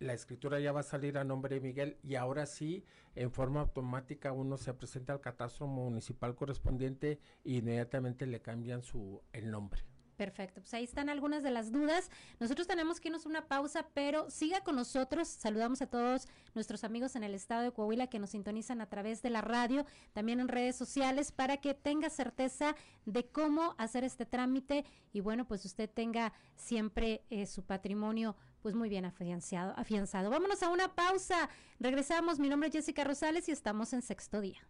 [0.00, 2.84] la escritura ya va a salir a nombre de Miguel y ahora sí,
[3.14, 9.22] en forma automática uno se presenta al catastro municipal correspondiente e inmediatamente le cambian su
[9.32, 9.84] el nombre.
[10.16, 12.10] Perfecto, pues ahí están algunas de las dudas.
[12.40, 15.28] Nosotros tenemos que irnos una pausa, pero siga con nosotros.
[15.28, 19.22] Saludamos a todos nuestros amigos en el estado de Coahuila que nos sintonizan a través
[19.22, 24.26] de la radio, también en redes sociales, para que tenga certeza de cómo hacer este
[24.26, 30.31] trámite y bueno, pues usted tenga siempre eh, su patrimonio pues muy bien afianzado, afianzado.
[30.31, 31.49] Vámonos a una pausa.
[31.79, 32.38] Regresamos.
[32.38, 34.61] Mi nombre es Jessica Rosales y estamos en sexto día.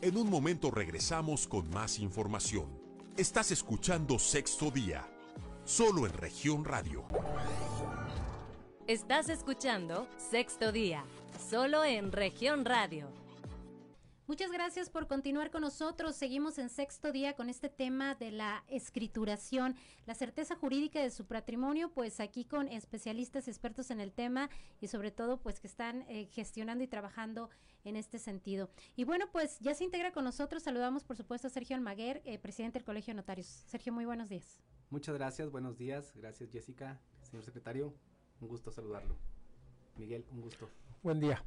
[0.00, 2.66] En un momento regresamos con más información.
[3.16, 5.06] Estás escuchando Sexto Día,
[5.64, 7.04] solo en región radio.
[8.88, 11.04] Estás escuchando Sexto Día,
[11.48, 13.21] solo en región radio.
[14.32, 16.16] Muchas gracias por continuar con nosotros.
[16.16, 21.26] Seguimos en sexto día con este tema de la escrituración, la certeza jurídica de su
[21.26, 24.48] patrimonio, pues aquí con especialistas expertos en el tema
[24.80, 27.50] y sobre todo pues que están eh, gestionando y trabajando
[27.84, 28.70] en este sentido.
[28.96, 30.62] Y bueno, pues ya se integra con nosotros.
[30.62, 33.48] Saludamos por supuesto a Sergio Almaguer, eh, presidente del Colegio de Notarios.
[33.66, 34.62] Sergio, muy buenos días.
[34.88, 36.10] Muchas gracias, buenos días.
[36.16, 37.94] Gracias Jessica, señor secretario.
[38.40, 39.14] Un gusto saludarlo.
[39.98, 40.70] Miguel, un gusto.
[41.02, 41.44] Buen día.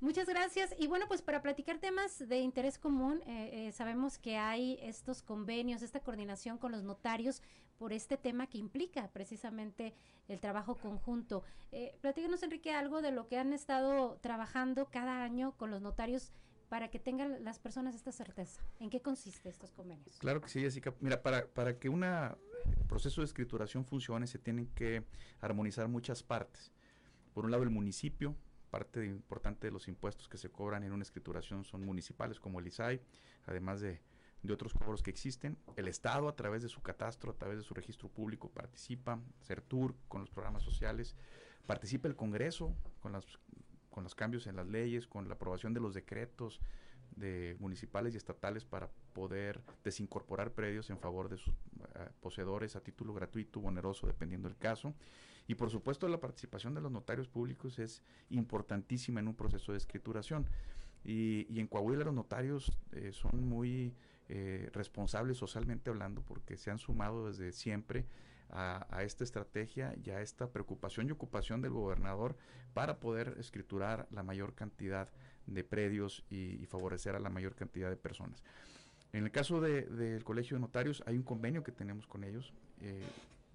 [0.00, 0.74] Muchas gracias.
[0.78, 5.22] Y bueno, pues para platicar temas de interés común, eh, eh, sabemos que hay estos
[5.22, 7.42] convenios, esta coordinación con los notarios
[7.78, 9.94] por este tema que implica precisamente
[10.28, 11.42] el trabajo conjunto.
[11.72, 16.32] Eh, platícanos, Enrique, algo de lo que han estado trabajando cada año con los notarios
[16.68, 18.62] para que tengan las personas esta certeza.
[18.78, 20.18] ¿En qué consiste estos convenios?
[20.18, 20.94] Claro que sí, Jessica.
[21.00, 22.04] Mira, para, para que un
[22.86, 25.02] proceso de escrituración funcione, se tienen que
[25.40, 26.70] armonizar muchas partes.
[27.32, 28.36] Por un lado, el municipio,
[28.70, 32.66] parte importante de los impuestos que se cobran en una escrituración son municipales como el
[32.66, 33.00] ISAI,
[33.46, 34.00] además de,
[34.42, 35.58] de, otros cobros que existen.
[35.76, 39.94] El Estado a través de su catastro, a través de su registro público participa, CERTUR
[40.08, 41.16] con los programas sociales,
[41.66, 43.26] participa el Congreso con, las,
[43.90, 46.60] con los cambios en las leyes, con la aprobación de los decretos
[47.18, 51.54] de municipales y estatales para poder desincorporar predios en favor de sus uh,
[52.20, 54.94] poseedores a título gratuito o oneroso, dependiendo del caso.
[55.46, 59.78] Y por supuesto la participación de los notarios públicos es importantísima en un proceso de
[59.78, 60.46] escrituración.
[61.04, 63.94] Y, y en Coahuila los notarios eh, son muy
[64.28, 68.04] eh, responsables socialmente hablando porque se han sumado desde siempre
[68.50, 72.36] a, a, esta estrategia y a esta preocupación y ocupación del gobernador
[72.74, 75.08] para poder escriturar la mayor cantidad
[75.48, 78.42] de predios y, favorecer a la mayor cantidad de personas.
[79.12, 82.52] En el caso del de, Colegio de Notarios hay un convenio que tenemos con ellos.
[82.80, 83.02] Eh,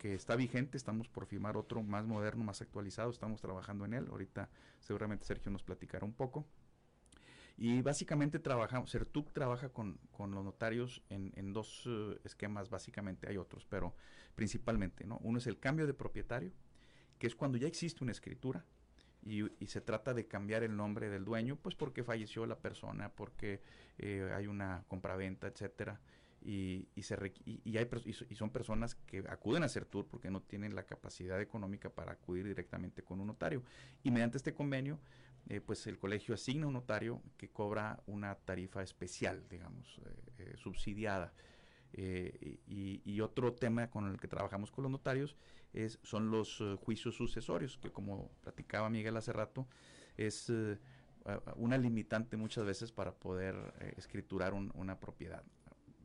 [0.03, 4.07] que está vigente, estamos por firmar otro más moderno, más actualizado, estamos trabajando en él,
[4.09, 4.49] ahorita
[4.81, 6.45] seguramente Sergio nos platicará un poco.
[7.55, 13.29] Y básicamente trabajamos, CERTUC trabaja con, con los notarios en, en dos uh, esquemas, básicamente
[13.29, 13.95] hay otros, pero
[14.35, 15.19] principalmente, ¿no?
[15.19, 16.51] Uno es el cambio de propietario,
[17.17, 18.65] que es cuando ya existe una escritura,
[19.25, 23.61] y, se trata de cambiar el nombre del dueño, pues porque falleció la persona, porque
[23.97, 25.99] eh, hay una compraventa, etcétera
[26.45, 30.41] y, y, se y, hay, y, son personas que acuden a hacer tour porque no
[30.41, 33.63] tienen la capacidad económica para acudir directamente con un notario.
[34.03, 34.99] Y mediante este convenio,
[35.47, 40.53] eh, pues el colegio asigna un notario que cobra una tarifa especial, digamos, eh, eh,
[40.57, 41.33] subsidiada.
[41.95, 45.37] y, otro tema con el que trabajamos con los notarios
[46.03, 49.67] son los juicios sucesorios, que como platicaba Miguel hace rato,
[50.17, 50.51] es
[51.55, 53.55] una limitante muchas veces para poder
[53.97, 55.43] escriturar un, una propiedad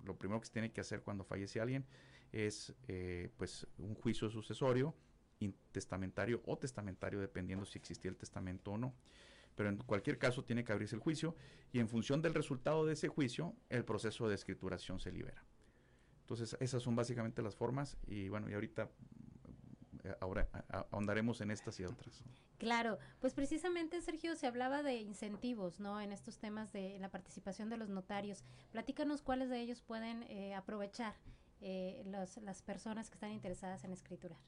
[0.09, 1.87] lo primero que se tiene que hacer cuando fallece alguien
[2.33, 4.95] es eh, pues un juicio sucesorio,
[5.39, 8.95] intestamentario o testamentario, dependiendo si existía el testamento o no.
[9.55, 11.37] Pero en cualquier caso tiene que abrirse el juicio
[11.73, 15.45] y en función del resultado de ese juicio, el proceso de escrituración se libera.
[16.21, 18.89] Entonces, esas son básicamente las formas y bueno, y ahorita eh,
[20.21, 20.49] ahora
[20.91, 22.25] ahondaremos en estas y otras.
[22.59, 26.01] Claro, pues precisamente Sergio se hablaba de incentivos, ¿no?
[26.01, 28.45] En estos temas de la participación de los notarios.
[28.73, 31.15] Platícanos cuáles de ellos pueden eh, aprovechar
[31.61, 34.39] eh, los, las personas que están interesadas en escriturar.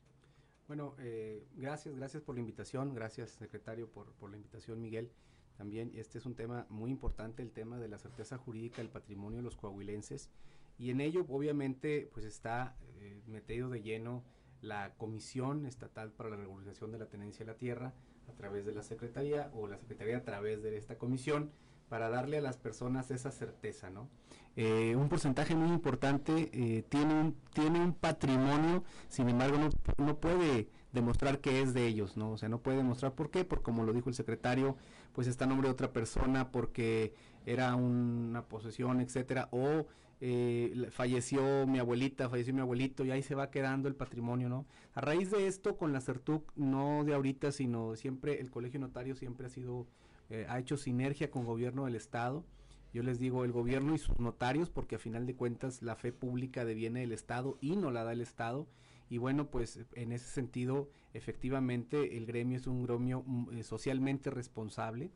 [0.67, 5.11] Bueno, eh, gracias, gracias por la invitación, gracias secretario por, por la invitación Miguel.
[5.57, 9.39] También este es un tema muy importante, el tema de la certeza jurídica del patrimonio
[9.39, 10.31] de los coahuilenses
[10.79, 14.25] y en ello obviamente pues está eh, metido de lleno
[14.63, 17.95] la Comisión Estatal para la Regularización de la Tenencia de la Tierra
[18.29, 21.51] a través de la Secretaría o la Secretaría a través de esta comisión
[21.89, 24.09] para darle a las personas esa certeza, ¿no?
[24.57, 29.71] Eh, un porcentaje muy importante eh, tiene, un, tiene un patrimonio, sin embargo no,
[30.05, 32.33] no, puede demostrar que es de ellos, ¿no?
[32.33, 34.77] O sea, no puede demostrar por qué, porque como lo dijo el secretario,
[35.13, 37.15] pues está a nombre de otra persona porque
[37.47, 39.87] era una posesión, etcétera, o
[40.23, 44.67] eh, falleció mi abuelita, falleció mi abuelito y ahí se va quedando el patrimonio, ¿no?
[44.93, 49.15] A raíz de esto, con la CERTUC, no de ahorita, sino siempre, el Colegio Notario
[49.15, 49.87] siempre ha sido,
[50.29, 52.45] eh, ha hecho sinergia con gobierno del Estado.
[52.93, 56.13] Yo les digo el gobierno y sus notarios, porque a final de cuentas la fe
[56.13, 58.67] pública deviene del Estado y no la da el Estado.
[59.09, 64.31] Y bueno, pues en ese sentido, efectivamente, el gremio es un gremio mm, eh, socialmente
[64.31, 65.11] responsable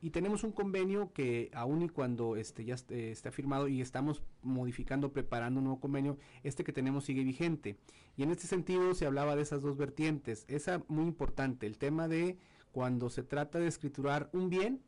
[0.00, 5.12] y tenemos un convenio que aún y cuando este ya esté, firmado y estamos modificando,
[5.12, 7.76] preparando un nuevo convenio, este que tenemos sigue vigente.
[8.16, 10.44] Y en este sentido se hablaba de esas dos vertientes.
[10.48, 12.38] Esa muy importante, el tema de
[12.72, 14.82] cuando se trata de escriturar un bien,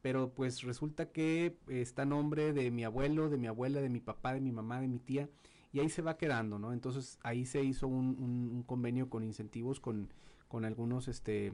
[0.00, 4.34] pero pues resulta que está nombre de mi abuelo, de mi abuela, de mi papá,
[4.34, 5.28] de mi mamá, de mi tía,
[5.72, 6.72] y ahí se va quedando, ¿no?
[6.72, 10.12] Entonces ahí se hizo un, un convenio con incentivos con,
[10.48, 11.52] con algunos este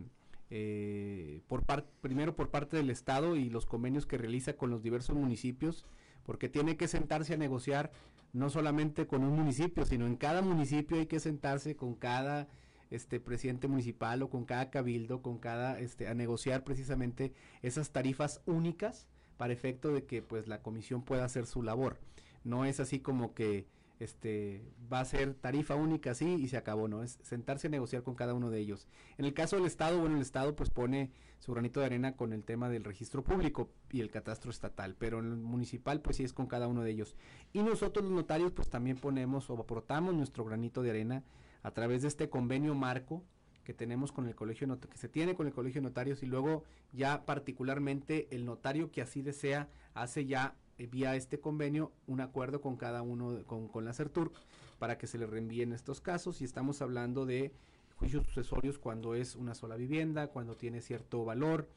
[0.51, 1.65] eh, por
[2.01, 5.85] primero por parte del Estado y los convenios que realiza con los diversos municipios,
[6.25, 7.93] porque tiene que sentarse a negociar
[8.33, 12.49] no solamente con un municipio, sino en cada municipio hay que sentarse con cada
[12.91, 17.33] este presidente municipal o con cada cabildo, con cada este a negociar precisamente
[17.63, 19.07] esas tarifas únicas
[19.37, 21.99] para efecto de que pues la comisión pueda hacer su labor.
[22.45, 23.67] No es así como que
[24.05, 27.03] este va a ser tarifa única sí y se acabó, ¿no?
[27.03, 28.87] Es sentarse a negociar con cada uno de ellos.
[29.17, 32.33] En el caso del Estado, bueno, el Estado pues pone su granito de arena con
[32.33, 36.25] el tema del registro público y el catastro estatal, pero en el municipal pues sí
[36.25, 37.17] es con cada uno de ellos.
[37.53, 41.25] Y nosotros los notarios pues también ponemos o aportamos nuestro granito de arena
[41.63, 43.25] a través de este convenio marco
[43.65, 46.65] que tenemos con el colegio que se tiene con el colegio de notarios y luego
[46.93, 52.61] ya particularmente el notario que así desea hace ya eh, vía este convenio un acuerdo
[52.61, 54.33] con cada uno, con, con la CERTUR,
[54.79, 57.53] para que se le reenvíen estos casos y estamos hablando de
[57.97, 61.69] juicios sucesorios cuando es una sola vivienda, cuando tiene cierto valor,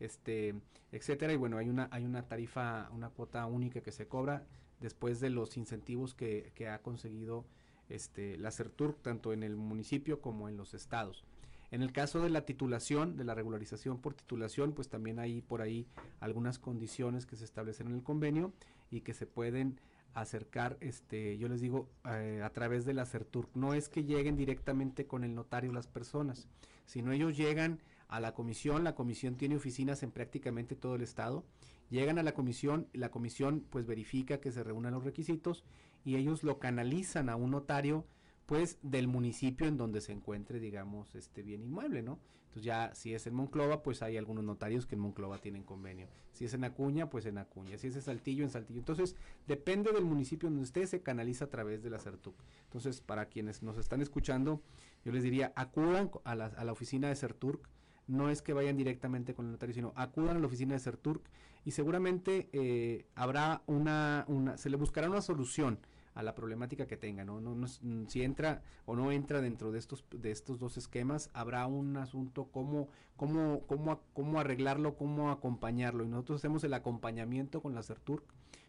[0.00, 0.54] este,
[0.92, 4.44] etcétera, y bueno, hay una, hay una tarifa, una cuota única que se cobra
[4.80, 7.44] después de los incentivos que, que ha conseguido
[7.88, 11.24] este, la CERTUR, tanto en el municipio como en los estados.
[11.70, 15.62] En el caso de la titulación, de la regularización por titulación, pues también hay por
[15.62, 15.86] ahí
[16.20, 18.52] algunas condiciones que se establecen en el convenio
[18.90, 19.80] y que se pueden
[20.14, 23.48] acercar, este, yo les digo, eh, a través de la CERTUR.
[23.54, 26.48] No es que lleguen directamente con el notario las personas,
[26.86, 31.44] sino ellos llegan a la comisión, la comisión tiene oficinas en prácticamente todo el estado,
[31.90, 35.64] llegan a la comisión, la comisión pues verifica que se reúnan los requisitos
[36.04, 38.06] y ellos lo canalizan a un notario
[38.46, 42.20] pues del municipio en donde se encuentre, digamos, este bien inmueble, ¿no?
[42.46, 46.08] Entonces ya si es en Monclova, pues hay algunos notarios que en Monclova tienen convenio.
[46.32, 47.76] Si es en Acuña, pues en Acuña.
[47.76, 48.78] Si es en Saltillo, en Saltillo.
[48.78, 52.34] Entonces, depende del municipio donde esté, se canaliza a través de la CERTUC.
[52.64, 54.62] Entonces, para quienes nos están escuchando,
[55.04, 57.68] yo les diría, acudan a la, a la oficina de CERTURC,
[58.06, 61.28] no es que vayan directamente con el notario, sino acudan a la oficina de CERTURC
[61.64, 65.80] y seguramente eh, habrá una, una, se le buscará una solución
[66.16, 67.40] a la problemática que tenga, ¿no?
[67.42, 71.30] No, no, mm, si entra o no entra dentro de estos, de estos dos esquemas,
[71.34, 76.04] habrá un asunto cómo, cómo, cómo, cómo arreglarlo, cómo acompañarlo.
[76.04, 78.24] Y nosotros hacemos el acompañamiento con la CERTUR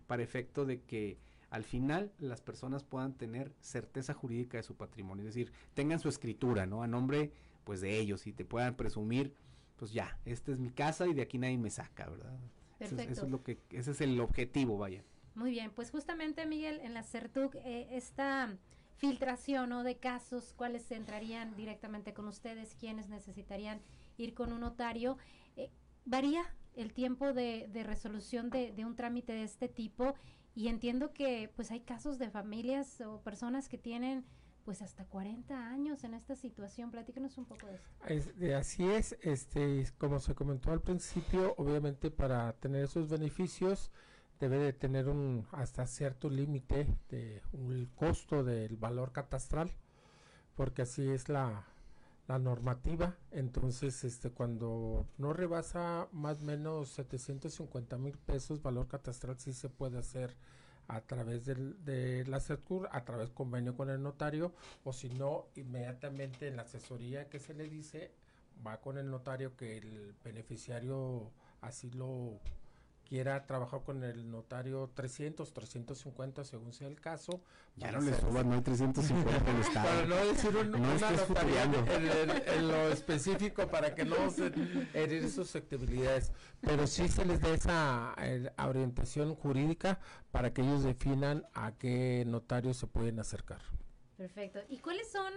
[0.07, 1.17] para efecto de que
[1.49, 6.09] al final las personas puedan tener certeza jurídica de su patrimonio, es decir, tengan su
[6.09, 6.83] escritura, ¿no?
[6.83, 7.31] A nombre,
[7.63, 9.33] pues, de ellos y te puedan presumir,
[9.77, 12.37] pues ya, esta es mi casa y de aquí nadie me saca, ¿verdad?
[12.77, 13.13] Perfecto.
[13.13, 15.05] eso es lo que, ese es el objetivo, vaya.
[15.37, 18.57] Muy bien, pues justamente Miguel, en la CERTUC, eh, esta
[18.95, 19.83] filtración ¿no?
[19.83, 23.79] de casos, cuáles entrarían directamente con ustedes, quiénes necesitarían
[24.17, 25.19] ir con un notario,
[25.55, 25.69] eh,
[26.05, 26.41] varía
[26.75, 30.15] el tiempo de, resolución de, un trámite de este tipo
[30.55, 34.25] y entiendo que pues hay casos de familias o personas que tienen
[34.65, 36.89] pues hasta 40 años en esta situación.
[36.89, 38.57] Platícanos un poco de eso.
[38.57, 43.91] así es, este, como se comentó al principio, obviamente para tener esos beneficios
[44.39, 49.71] debe de tener un hasta cierto límite de un costo del valor catastral
[50.55, 51.65] porque así es la,
[52.27, 53.15] la normativa.
[53.31, 59.69] Entonces este cuando no rebasa más o menos 750 mil pesos valor catastral sí se
[59.69, 60.35] puede hacer
[60.87, 64.53] a través del, de la CERCUR, a través convenio con el notario,
[64.85, 68.11] o si no, inmediatamente en la asesoría que se le dice,
[68.65, 71.29] va con el notario que el beneficiario
[71.61, 72.39] así lo
[73.07, 77.41] quiera trabajar con el notario 300, 350 según sea el caso.
[77.75, 79.87] Ya no le suban, no hay 350 en el estado.
[79.87, 81.77] Para no decir un- No una notaría en, futureando.
[81.93, 84.51] en- en lo específico para que no se
[84.93, 89.99] herir susceptibilidades, pero sí se les dé esa eh, orientación jurídica
[90.31, 93.61] para que ellos definan a qué notario se pueden acercar.
[94.17, 94.59] Perfecto.
[94.67, 95.31] ¿Y cuáles son,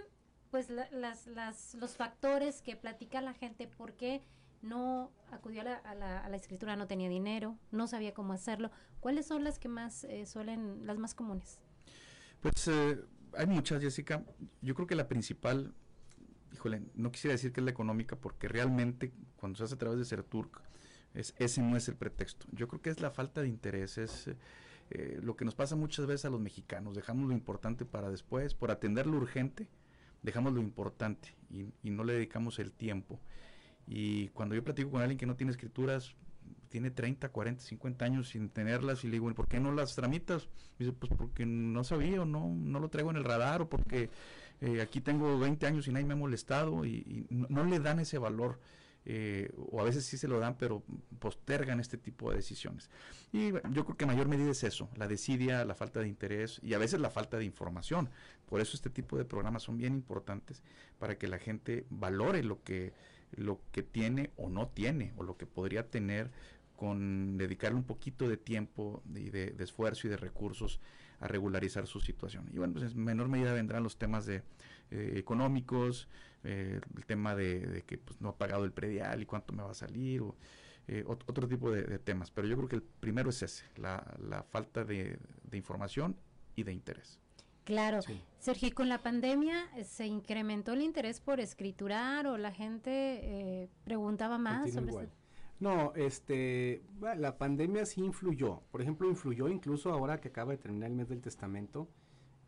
[0.51, 3.67] pues, la- las, las, los factores que platica la gente?
[3.69, 4.23] ¿Por qué
[4.63, 6.77] no acudió a la, a la, a la escritura?
[6.77, 8.71] No tenía dinero, no sabía cómo hacerlo.
[9.01, 11.59] ¿Cuáles son las que más eh, suelen, las más comunes?
[12.41, 12.99] Pues eh,
[13.37, 14.25] hay muchas, Jessica.
[14.63, 15.75] Yo creo que la principal,
[16.53, 19.99] híjole, no quisiera decir que es la económica, porque realmente cuando se hace a través
[19.99, 20.63] de Serturk,
[21.15, 22.47] es, ese no es el pretexto.
[22.53, 24.29] Yo creo que es la falta de interés, es
[24.91, 26.95] eh, lo que nos pasa muchas veces a los mexicanos.
[26.95, 29.69] Dejamos lo importante para después, por atender lo urgente,
[30.23, 33.19] dejamos lo importante y no le dedicamos el tiempo.
[33.93, 36.15] Y cuando yo platico con alguien que no tiene escrituras,
[36.69, 39.97] tiene 30, 40, 50 años sin tenerlas y le digo, "¿Y ¿por qué no las
[39.97, 40.49] tramitas?
[40.79, 44.09] Dice, pues porque no sabía o no, no lo traigo en el radar o porque
[44.61, 47.99] eh, aquí tengo 20 años y nadie me ha molestado y, no, no le dan
[47.99, 48.61] ese valor.
[49.07, 50.83] eh, o a veces sí se lo dan, pero
[51.19, 52.91] postergan este tipo de decisiones.
[53.33, 56.75] Y yo creo que mayor medida es eso, la desidia, la falta de interés y
[56.75, 58.11] a veces la falta de información.
[58.45, 60.63] Por eso este tipo de programas son bien importantes
[60.99, 62.93] para que la gente valore lo que,
[63.33, 66.31] lo que tiene o no tiene o lo que podría tener
[66.77, 70.81] con dedicarle un poquito de tiempo y de, esfuerzo y de recursos
[71.21, 72.49] a regularizar su situación.
[72.53, 74.43] Y bueno, pues en menor medida vendrán los temas de
[74.91, 76.09] eh, económicos,
[76.43, 79.73] eh, el tema de, que pues, no ha pagado el predial y cuánto me va
[79.73, 80.35] a salir, o
[80.89, 82.31] eh, ot- otro tipo de, de temas.
[82.31, 85.19] Pero yo creo que el primero es ese, la, la falta de
[85.53, 86.17] información
[86.57, 87.21] y de interés.
[87.71, 88.03] Claro.
[88.03, 88.21] Sí.
[88.41, 92.91] Sergio, ¿y con la pandemia eh, se incrementó el interés por escriturar o la gente
[93.23, 95.09] eh, preguntaba más sobre este-
[95.61, 98.63] No, este, la pandemia sí influyó.
[98.73, 101.89] Por ejemplo, influyó incluso ahora que acaba de terminar el mes del testamento.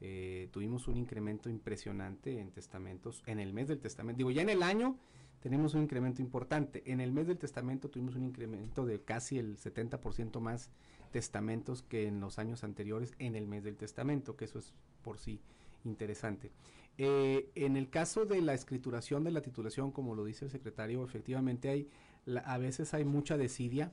[0.05, 3.23] eh, tuvimos un incremento impresionante en testamentos.
[3.27, 4.99] En el mes del testamento, digo, ya en el año
[5.39, 6.83] tenemos un incremento importante.
[6.91, 10.71] En el mes del testamento tuvimos un incremento de casi el 70% más
[11.13, 14.73] testamentos que en los años anteriores en el mes del testamento, que eso es
[15.03, 15.41] por sí
[15.85, 16.53] interesante.
[16.99, 21.03] Eh, en el caso de la escrituración de la titulación, como lo dice el secretario,
[21.05, 21.89] efectivamente hay,
[22.27, 23.93] la- a veces hay mucha desidia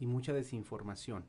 [0.00, 1.24] y mucha desinformación.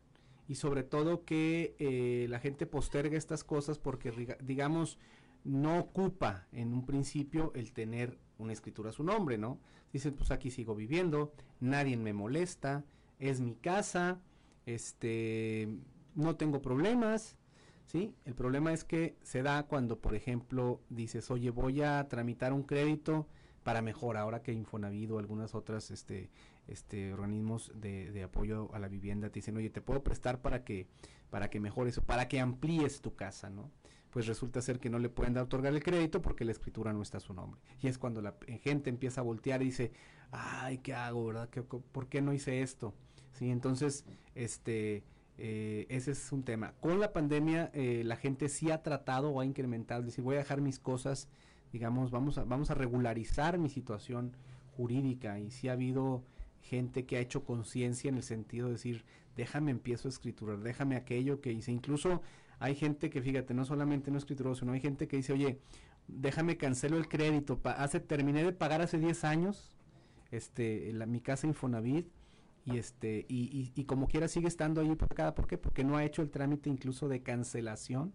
[0.47, 4.11] Y sobre todo que eh, la gente posterga estas cosas porque,
[4.43, 4.97] digamos,
[5.45, 9.59] no ocupa en un principio el tener una escritura a su nombre, ¿no?
[9.93, 12.83] Dicen, pues aquí sigo viviendo, nadie me molesta,
[13.19, 14.19] es mi casa,
[14.65, 15.69] este,
[16.15, 17.37] no tengo problemas,
[17.85, 18.13] ¿sí?
[18.25, 22.63] El problema es que se da cuando, por ejemplo, dices, oye, voy a tramitar un
[22.63, 23.27] crédito
[23.63, 26.29] para mejor, ahora que Infonavit o algunas otras este,
[26.67, 30.87] este, organismos de, apoyo a la vivienda te dicen, oye, te puedo prestar para que,
[31.29, 33.71] para que mejores, para que amplíes tu casa, ¿no?
[34.09, 37.01] Pues resulta ser que no le pueden dar otorgar el crédito porque la escritura no
[37.01, 37.59] está a su nombre.
[37.81, 39.91] Y es cuando la p- gente empieza a voltear y dice,
[40.31, 41.49] ay, ¿qué hago, verdad?
[41.49, 42.93] ¿Qué- ¿Por qué no hice esto?
[43.31, 45.03] Sí, entonces, este,
[45.37, 46.73] eh, ese es un tema.
[46.79, 50.39] Con la pandemia, eh, la gente sí ha tratado o ha incrementado, decir, voy a
[50.39, 51.27] dejar mis cosas,
[51.71, 54.33] digamos, vamos a, vamos a regularizar mi situación
[54.77, 56.23] jurídica y sí ha habido
[56.61, 59.03] gente que ha hecho conciencia en el sentido de decir,
[59.35, 61.71] déjame empiezo a escriturar, déjame aquello que hice.
[61.71, 62.21] Incluso
[62.59, 65.59] hay gente que, fíjate, no solamente no escrituró, sino hay gente que dice, oye,
[66.07, 69.75] déjame cancelo el crédito, hace, terminé de pagar hace 10 años,
[70.31, 72.07] este, la- mi casa Infonavit,
[72.65, 75.57] y este, y, y, y como quiera sigue estando ahí pagada, ¿por qué?
[75.57, 78.13] Porque no ha hecho el trámite incluso de cancelación,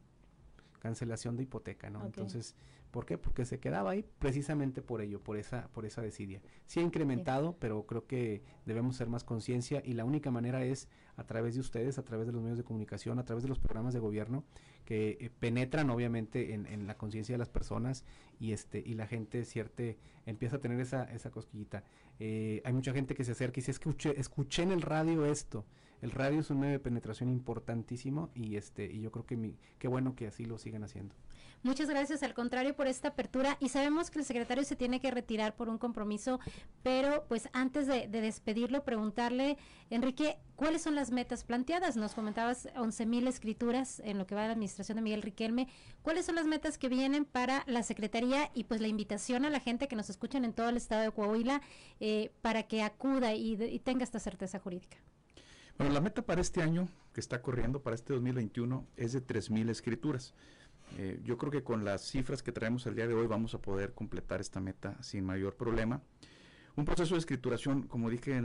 [0.78, 2.04] cancelación de hipoteca, ¿no?
[2.06, 2.54] Entonces,
[2.90, 3.18] ¿por qué?
[3.18, 6.40] Porque se quedaba ahí precisamente por ello, por esa, por esa desidia.
[6.66, 10.88] Sí ha incrementado, pero creo que debemos ser más conciencia y la única manera es
[11.16, 13.58] a través de ustedes, a través de los medios de comunicación, a través de los
[13.58, 14.44] programas de gobierno
[14.88, 18.06] que eh, penetran obviamente en, en la conciencia de las personas
[18.40, 21.84] y este y la gente cierte empieza a tener esa, esa cosquillita.
[22.18, 25.66] Eh, hay mucha gente que se acerca y dice, escuché, escuché en el radio esto.
[26.00, 29.58] El radio es un medio de penetración importantísimo y este y yo creo que mi,
[29.78, 31.14] qué bueno que así lo sigan haciendo.
[31.62, 33.56] Muchas gracias, al contrario, por esta apertura.
[33.60, 36.38] Y sabemos que el secretario se tiene que retirar por un compromiso,
[36.82, 39.58] pero pues antes de, de despedirlo, preguntarle,
[39.90, 41.96] Enrique, ¿cuáles son las metas planteadas?
[41.96, 45.68] Nos comentabas 11 mil escrituras en lo que va a la administración de Miguel Riquelme.
[46.02, 49.60] ¿Cuáles son las metas que vienen para la Secretaría y pues la invitación a la
[49.60, 51.60] gente que nos escuchan en todo el estado de Coahuila
[52.00, 54.98] eh, para que acuda y, y tenga esta certeza jurídica?
[55.76, 59.70] Bueno, la meta para este año que está corriendo, para este 2021, es de 3.000
[59.70, 60.34] escrituras.
[60.96, 63.60] Eh, yo creo que con las cifras que traemos el día de hoy vamos a
[63.60, 66.02] poder completar esta meta sin mayor problema.
[66.76, 68.44] Un proceso de escrituración, como dije en,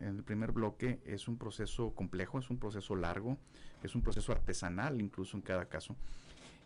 [0.00, 3.38] el primer bloque, es un proceso complejo, es un proceso largo,
[3.84, 5.94] es un proceso artesanal incluso en cada caso.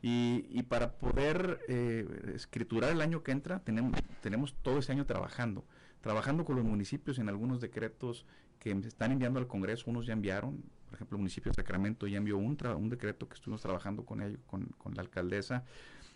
[0.01, 5.65] Y, para poder eh, escriturar el año que entra, tenemos todo ese año trabajando,
[6.03, 8.27] trabajando con los municipios en algunos decretos
[8.59, 10.63] que están enviando al Congreso, unos ya enviaron,
[10.95, 12.57] por ejemplo, el municipio de Sacramento ya envió un,
[12.89, 15.65] decreto que estuvimos trabajando con ellos, con, con la alcaldesa,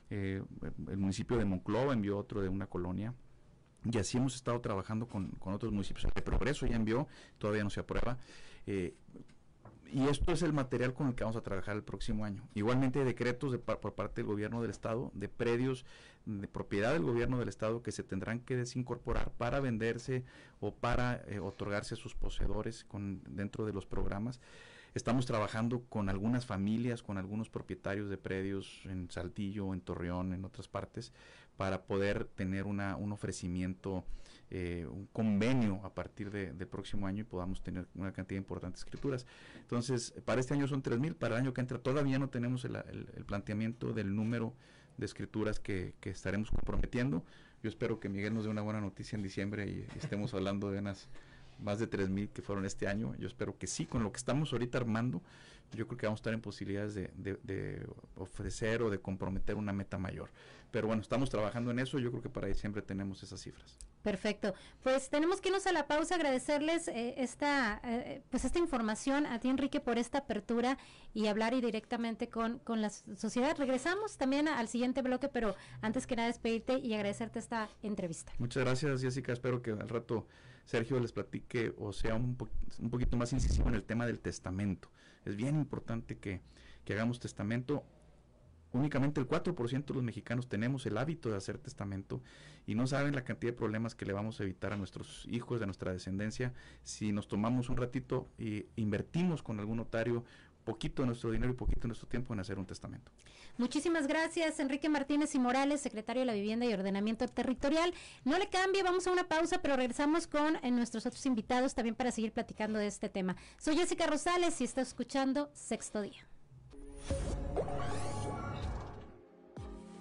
[0.08, 0.40] eh,
[0.88, 3.12] el municipio de Monclova envió otro de una colonia,
[3.84, 6.06] y así hemos estado trabajando con, con otros municipios.
[6.14, 7.08] El Progreso ya envió,
[7.38, 8.18] todavía no se aprueba.
[8.68, 8.94] Eh,
[9.92, 12.46] y esto es el material con el que vamos a trabajar el próximo año.
[12.54, 15.84] Igualmente decretos de, por parte del gobierno del estado de predios
[16.26, 20.24] de propiedad del gobierno del estado que se tendrán que desincorporar para venderse
[20.60, 24.40] o para eh, otorgarse a sus poseedores con, dentro de los programas.
[24.94, 30.44] Estamos trabajando con algunas familias, con algunos propietarios de predios en Saltillo, en Torreón, en
[30.44, 31.12] otras partes,
[31.58, 34.04] para poder tener una, un ofrecimiento
[34.50, 38.76] eh, un convenio a partir de, del próximo año y podamos tener una cantidad importante
[38.76, 39.26] de escrituras.
[39.60, 42.72] Entonces, para este año son 3.000, para el año que entra todavía no tenemos el,
[43.26, 44.54] planteamiento del número
[44.96, 47.22] de escrituras que, estaremos comprometiendo.
[47.62, 50.78] Yo espero que Miguel nos dé una buena noticia en diciembre y, estemos hablando de
[50.78, 51.10] unas
[51.62, 53.14] más de 3.000 que fueron este año.
[53.18, 55.20] Yo espero que sí, con lo que estamos ahorita armando,
[55.72, 59.72] yo creo que vamos a estar en posibilidades de, de ofrecer o de comprometer una
[59.72, 60.30] meta mayor.
[60.70, 61.98] Pero bueno, estamos trabajando en eso.
[61.98, 63.78] Yo creo que para diciembre tenemos esas cifras.
[64.02, 64.54] Perfecto.
[64.82, 69.40] Pues tenemos que irnos a la pausa, agradecerles eh, esta, eh, pues esta información a
[69.40, 70.78] ti, Enrique, por esta apertura
[71.14, 73.56] y hablar y directamente con, con la sociedad.
[73.56, 78.32] Regresamos también al siguiente bloque, pero antes que nada despedirte y agradecerte esta entrevista.
[78.38, 79.32] Muchas gracias, Jessica.
[79.32, 80.26] Espero que al rato
[80.64, 82.36] Sergio les platique o sea un,
[82.78, 84.90] un poquito más incisivo en el tema del testamento.
[85.28, 86.40] Es bien importante que,
[86.84, 87.84] que hagamos testamento.
[88.72, 92.22] Únicamente el 4% de los mexicanos tenemos el hábito de hacer testamento
[92.66, 95.58] y no saben la cantidad de problemas que le vamos a evitar a nuestros hijos,
[95.58, 96.52] de nuestra descendencia,
[96.82, 100.24] si nos tomamos un ratito e invertimos con algún notario
[100.68, 103.10] poquito de nuestro dinero y poquito de nuestro tiempo en hacer un testamento.
[103.56, 107.94] Muchísimas gracias, Enrique Martínez y Morales, secretario de la Vivienda y Ordenamiento Territorial.
[108.24, 111.94] No le cambie, vamos a una pausa, pero regresamos con eh, nuestros otros invitados también
[111.94, 113.34] para seguir platicando de este tema.
[113.56, 116.28] Soy Jessica Rosales y está escuchando Sexto Día.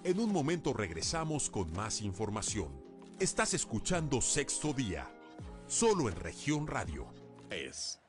[0.04, 2.68] En un momento regresamos con más información.
[3.18, 5.10] Estás escuchando Sexto Día,
[5.66, 7.06] solo en región radio.
[7.50, 8.00] Es.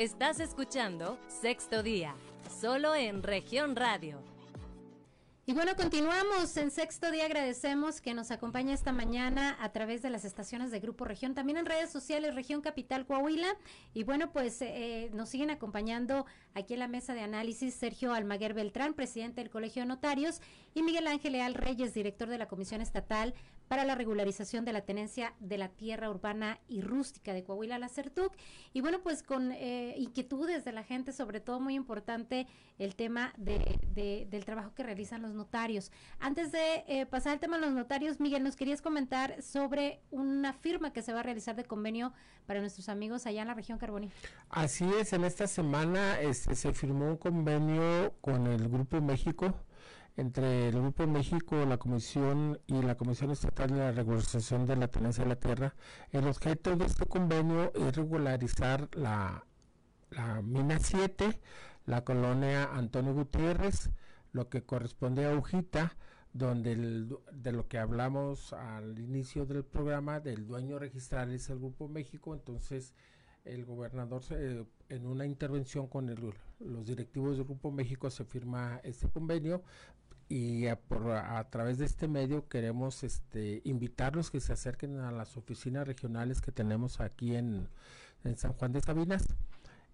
[0.00, 2.14] Estás escuchando Sexto Día,
[2.58, 4.18] solo en región radio.
[5.44, 7.26] Y bueno, continuamos en sexto día.
[7.26, 11.58] Agradecemos que nos acompañe esta mañana a través de las estaciones de Grupo Región, también
[11.58, 13.48] en redes sociales Región Capital Coahuila.
[13.92, 16.24] Y bueno, pues eh, nos siguen acompañando
[16.54, 20.40] aquí en la mesa de análisis Sergio Almaguer Beltrán, presidente del Colegio de Notarios,
[20.72, 23.34] y Miguel Ángel Leal Reyes, director de la Comisión Estatal
[23.70, 27.88] para la regularización de la tenencia de la tierra urbana y rústica de Coahuila, la
[27.88, 28.34] CERTUC.
[28.72, 32.48] Y bueno, pues con eh, inquietudes de la gente, sobre todo muy importante
[32.80, 33.78] el tema de,
[34.28, 35.92] del trabajo que realizan los notarios.
[36.18, 40.52] Antes de eh, pasar al tema de los notarios, Miguel, nos querías comentar sobre una
[40.52, 42.12] firma que se va a realizar de convenio
[42.46, 44.10] para nuestros amigos allá en la región Carboní.
[44.48, 49.54] Así es, en esta semana este, se firmó un convenio con el Grupo México
[50.16, 54.88] entre el Grupo México, la Comisión y la Comisión Estatal de la Regularización de la
[54.88, 55.74] Tenencia de la Tierra,
[56.10, 59.44] el objeto de este convenio es regularizar la,
[60.42, 61.40] mina 7,
[61.86, 63.90] la colonia Antonio Gutiérrez,
[64.32, 65.96] lo que corresponde a Ujita,
[66.32, 66.76] donde
[67.32, 72.34] de lo que hablamos al inicio del programa, del dueño registral es el Grupo México,
[72.34, 72.94] entonces
[73.44, 74.22] el gobernador
[74.88, 76.14] en una intervención con
[76.58, 79.62] los directivos del Grupo México se firma este convenio
[80.30, 85.10] y a, por, a, través de este medio queremos este, invitarlos que se acerquen a
[85.10, 87.68] las oficinas regionales que tenemos aquí en,
[88.22, 89.26] en San Juan de Sabinas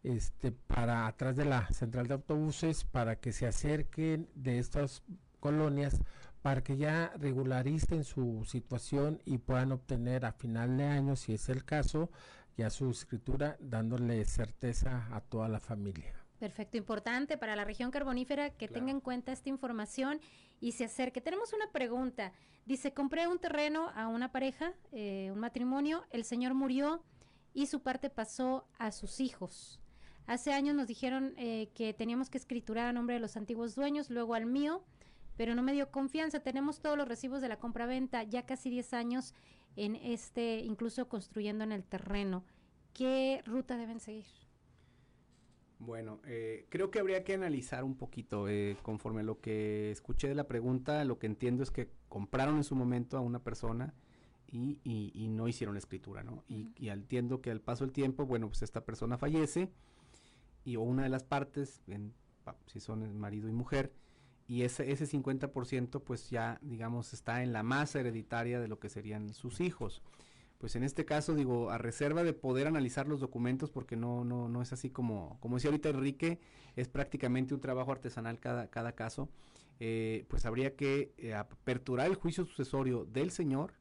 [0.02, 5.02] este, para atrás de la central de autobuses para que se acerquen de estas
[5.40, 6.00] colonias
[6.42, 11.48] para que ya regularicen su situación y puedan obtener a final de año, si es
[11.48, 12.10] el caso,
[12.56, 16.15] ya su escritura dándole certeza a toda la familia.
[16.38, 20.20] Perfecto, importante para la región carbonífera que tenga en cuenta esta información
[20.60, 21.22] y se acerque.
[21.22, 22.32] Tenemos una pregunta.
[22.66, 27.02] Dice, compré un terreno a una pareja, eh, un matrimonio, el señor murió
[27.54, 29.80] y su parte pasó a sus hijos.
[30.26, 34.10] Hace años nos dijeron eh, que teníamos que escriturar a nombre de los antiguos dueños,
[34.10, 34.84] luego al mío,
[35.36, 36.40] pero no me dio confianza.
[36.40, 39.34] Tenemos todos los recibos de la compra-venta, ya casi 10 años
[39.76, 42.44] en este, incluso construyendo en el terreno.
[42.92, 44.45] ¿Qué ruta deben seguir?
[45.78, 50.28] Bueno, eh, creo que habría que analizar un poquito, eh, conforme a lo que escuché
[50.28, 53.94] de la pregunta, lo que entiendo es que compraron en su momento a una persona
[54.46, 56.44] y, y, no hicieron escritura, ¿no?
[56.48, 59.70] Y, y entiendo que al paso del tiempo, bueno, pues esta persona fallece
[60.64, 62.14] y o una de las partes, en,
[62.66, 63.92] si son marido y mujer,
[64.48, 68.88] y ese, ese 50% pues ya, digamos, está en la masa hereditaria de lo que
[68.88, 70.02] serían sus hijos.
[70.58, 74.48] Pues en este caso, digo, a reserva de poder analizar los documentos, porque no, no,
[74.48, 76.40] no es así como, como decía ahorita Enrique,
[76.76, 79.28] es prácticamente un trabajo artesanal cada, cada caso,
[79.80, 83.74] eh, pues habría que eh, aperturar el juicio sucesorio del señor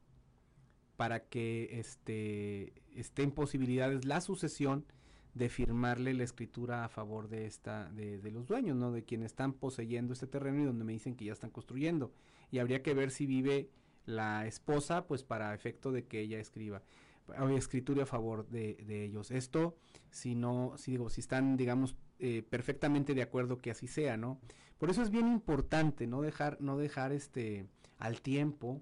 [0.97, 4.85] para que este, esté en posibilidades la sucesión
[5.33, 8.91] de firmarle la escritura a favor de esta de, de, los dueños, ¿no?
[8.91, 12.13] De quienes están poseyendo este terreno y donde me dicen que ya están construyendo.
[12.51, 13.69] Y habría que ver si vive
[14.05, 16.81] la esposa, pues para efecto de que ella escriba
[17.57, 19.31] escritura a favor de, ellos.
[19.31, 19.77] Esto,
[20.11, 24.39] si no, si digo, si están, digamos, eh, perfectamente de acuerdo que así sea, ¿no?
[24.77, 27.65] Por eso es bien importante no dejar, no dejar este
[27.97, 28.81] al tiempo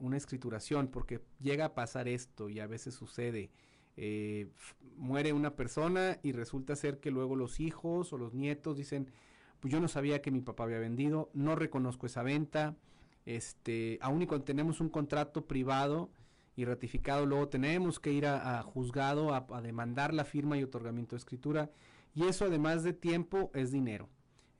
[0.00, 3.50] una escrituración, porque llega a pasar esto y a veces sucede
[4.00, 4.46] eh,
[4.96, 9.10] muere una persona y resulta ser que luego los hijos o los nietos dicen,
[9.58, 12.76] pues yo no sabía que mi papá había vendido, no reconozco esa venta,
[13.28, 16.08] este, aún y cuando tenemos un contrato privado
[16.56, 21.18] y ratificado, luego tenemos que ir a, juzgado a, demandar la firma y otorgamiento de
[21.18, 21.70] escritura,
[22.14, 24.08] y eso además de tiempo es dinero.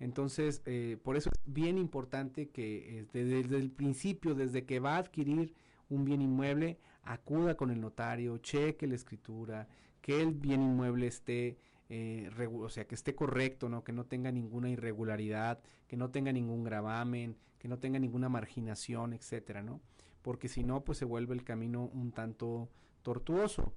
[0.00, 4.96] Entonces, eh, por eso es bien importante que este, desde el principio, desde que va
[4.96, 5.54] a adquirir
[5.88, 9.66] un bien inmueble, acuda con el notario, cheque la escritura,
[10.02, 11.56] que el bien inmueble esté,
[11.88, 13.82] eh, o sea, que esté correcto, ¿no?
[13.82, 19.12] Que no tenga ninguna irregularidad, que no tenga ningún gravamen, que no tenga ninguna marginación,
[19.12, 19.80] etcétera, ¿no?
[20.22, 22.68] Porque si no, pues se vuelve el camino un tanto
[23.02, 23.72] tortuoso.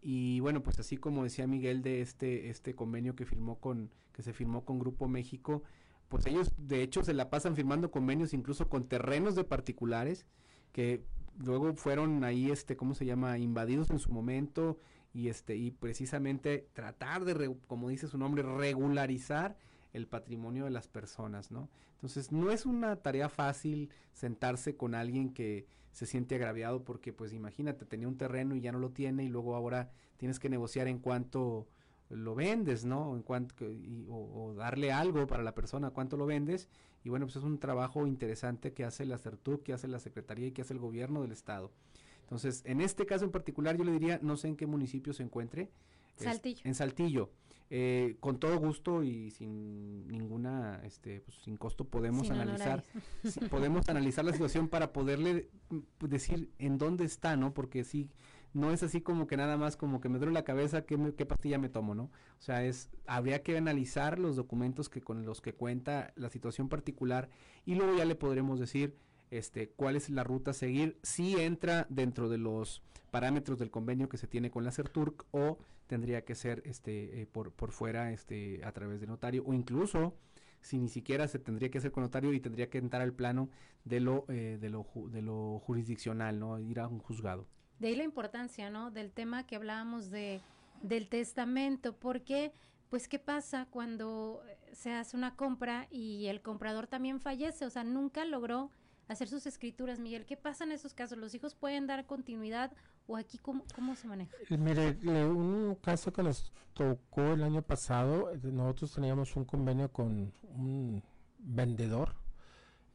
[0.00, 4.22] Y bueno, pues así como decía Miguel de este, este convenio que firmó con, que
[4.22, 5.62] se firmó con Grupo México,
[6.08, 10.26] pues ellos de hecho se la pasan firmando convenios incluso con terrenos de particulares
[10.72, 11.02] que
[11.38, 13.38] luego fueron ahí, este, ¿cómo se llama?
[13.38, 14.78] Invadidos en su momento
[15.12, 19.56] y este, y precisamente tratar de, como dice su nombre, regularizar
[19.96, 21.68] el patrimonio de las personas, ¿no?
[21.94, 27.32] Entonces, no es una tarea fácil sentarse con alguien que se siente agraviado porque, pues,
[27.32, 30.88] imagínate, tenía un terreno y ya no lo tiene y luego ahora tienes que negociar
[30.88, 31.66] en cuanto
[32.10, 33.16] lo vendes, ¿no?
[33.16, 33.64] En cuanto,
[34.10, 36.68] o, darle algo para la persona, cuánto lo vendes.
[37.02, 40.48] Y bueno, pues es un trabajo interesante que hace la CERTUC, que hace la Secretaría
[40.48, 41.72] y que hace el gobierno del Estado.
[42.20, 45.22] Entonces, en este caso en particular, yo le diría, no sé en qué municipio se
[45.22, 45.70] encuentre.
[46.16, 46.62] Saltillo.
[46.64, 47.30] en Saltillo.
[47.68, 52.84] Eh, con todo gusto y sin ninguna, este, pues, sin costo podemos analizar,
[53.50, 57.54] podemos analizar la situación para poderle mm, decir en dónde está, ¿no?
[57.54, 58.08] Porque sí,
[58.52, 61.26] no es así como que nada más como que me duele la cabeza, ¿qué, qué
[61.26, 62.04] pastilla me tomo, ¿no?
[62.04, 66.68] O sea, es, habría que analizar los documentos que con los que cuenta la situación
[66.68, 67.28] particular
[67.64, 68.96] y luego ya le podremos decir
[69.30, 74.08] este, cuál es la ruta a seguir, si entra dentro de los parámetros del convenio
[74.08, 78.12] que se tiene con la CERTURC o tendría que ser este, eh, por, por fuera
[78.12, 80.14] este, a través de notario o incluso
[80.60, 83.48] si ni siquiera se tendría que hacer con notario y tendría que entrar al plano
[83.84, 86.58] de lo, eh, de lo, de lo jurisdiccional, ¿no?
[86.58, 87.46] Ir a un juzgado.
[87.78, 88.90] De ahí la importancia, ¿no?
[88.90, 90.40] Del tema que hablábamos de,
[90.82, 92.52] del testamento, porque,
[92.90, 97.64] pues, ¿qué pasa cuando se hace una compra y el comprador también fallece?
[97.64, 98.70] O sea, nunca logró
[99.08, 100.26] hacer sus escrituras, Miguel.
[100.26, 101.18] ¿Qué pasa en esos casos?
[101.18, 102.72] ¿Los hijos pueden dar continuidad
[103.06, 104.34] o aquí cómo, cómo se maneja?
[104.50, 104.96] Eh, mire,
[105.26, 111.02] un caso que nos tocó el año pasado, eh, nosotros teníamos un convenio con un
[111.38, 112.14] vendedor,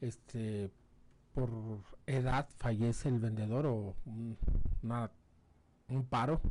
[0.02, 0.72] este,
[1.34, 1.50] por
[2.06, 4.38] edad fallece el vendedor o un,
[5.88, 6.42] un paro,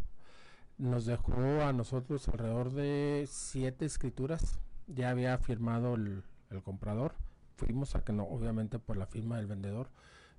[0.81, 4.59] nos dejó a nosotros alrededor de siete escrituras.
[4.87, 6.25] Ya había firmado el,
[6.65, 7.15] comprador.
[7.61, 9.91] Fuimos a que no, obviamente por la firma del vendedor.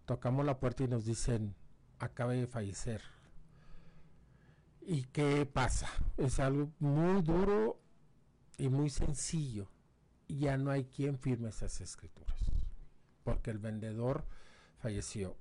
[0.06, 1.54] Tocamos la puerta y nos dicen,
[2.00, 3.00] acaba de fallecer.
[4.82, 5.88] ¿Y qué pasa?
[6.18, 7.80] Es algo muy duro
[8.58, 9.70] y muy sencillo.
[10.28, 12.40] Ya no hay quien firme esas escrituras.
[13.24, 14.26] Porque el vendedor
[14.80, 15.38] falleció.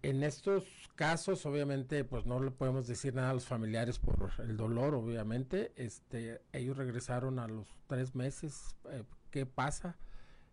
[0.00, 0.64] En estos
[0.94, 5.74] casos, obviamente, pues no le podemos decir nada a los familiares por el dolor, obviamente.
[5.76, 8.74] Este, ellos regresaron a los tres meses.
[8.90, 9.98] Eh, ¿Qué pasa?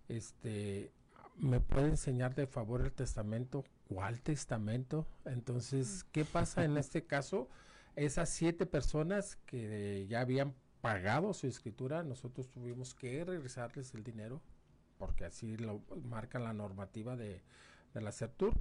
[0.08, 0.92] Este,
[1.38, 3.64] ¿me puede enseñar de favor el testamento?
[3.88, 5.08] ¿Cuál testamento?
[5.26, 7.50] Entonces, ¿qué pasa en este caso?
[7.96, 14.42] Esas siete personas que ya habían pagado su escritura, nosotros tuvimos que regresarles el dinero,
[14.98, 17.42] porque así lo marca la normativa de,
[17.94, 18.54] de la CERTUR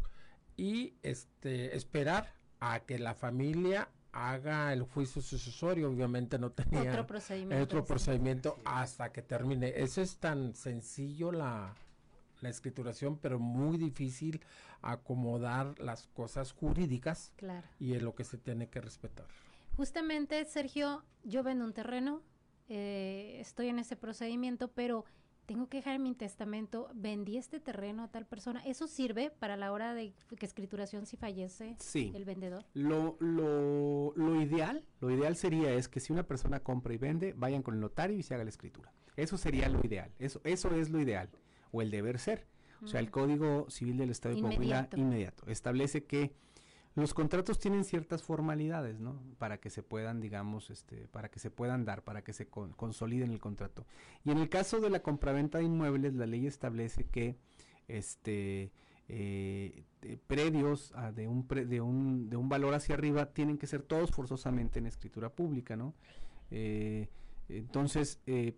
[0.57, 7.07] y este esperar a que la familia haga el juicio sucesorio, obviamente no tenía otro
[7.07, 9.73] procedimiento, otro procedimiento hasta que termine.
[9.77, 11.75] Eso es tan sencillo la,
[12.41, 14.41] la escrituración, pero muy difícil
[14.83, 17.67] acomodar las cosas jurídicas Claro.
[17.81, 19.27] y es lo que se tiene que respetar.
[19.77, 22.23] Justamente, Sergio, yo vendo un terreno,
[22.69, 25.05] eh, estoy en ese procedimiento, pero
[25.47, 28.61] tengo que dejar en mi testamento, vendí este terreno a tal persona.
[28.65, 32.13] ¿Eso sirve para la hora de que escrituración si fallece Sí.
[32.15, 32.65] el vendedor?
[32.75, 37.33] Lo, lo, lo ideal, lo ideal sería es que si una persona compra y vende,
[37.37, 38.93] vayan con el notario y se haga la escritura.
[39.17, 40.11] Eso sería lo ideal.
[40.19, 41.29] Eso, eso es lo ideal.
[41.73, 42.47] O el deber ser.
[42.83, 43.11] O sea, el Mm.
[43.11, 46.35] Código Civil del Estado de Coahuila inmediato establece que
[46.95, 49.21] los contratos tienen ciertas formalidades, ¿no?
[49.39, 52.73] Para que se puedan, digamos, este, para que se puedan dar, para que se con-
[52.73, 53.85] consoliden el contrato.
[54.25, 57.37] Y en el caso de la compraventa de inmuebles, la ley establece que,
[57.89, 58.71] este,
[59.09, 63.59] eh, de predios ah, de, un pre- de, un, de un valor hacia arriba tienen
[63.59, 65.95] que ser todos forzosamente en escritura pública, ¿no?
[66.51, 67.09] Eh,
[67.49, 68.57] entonces, eh,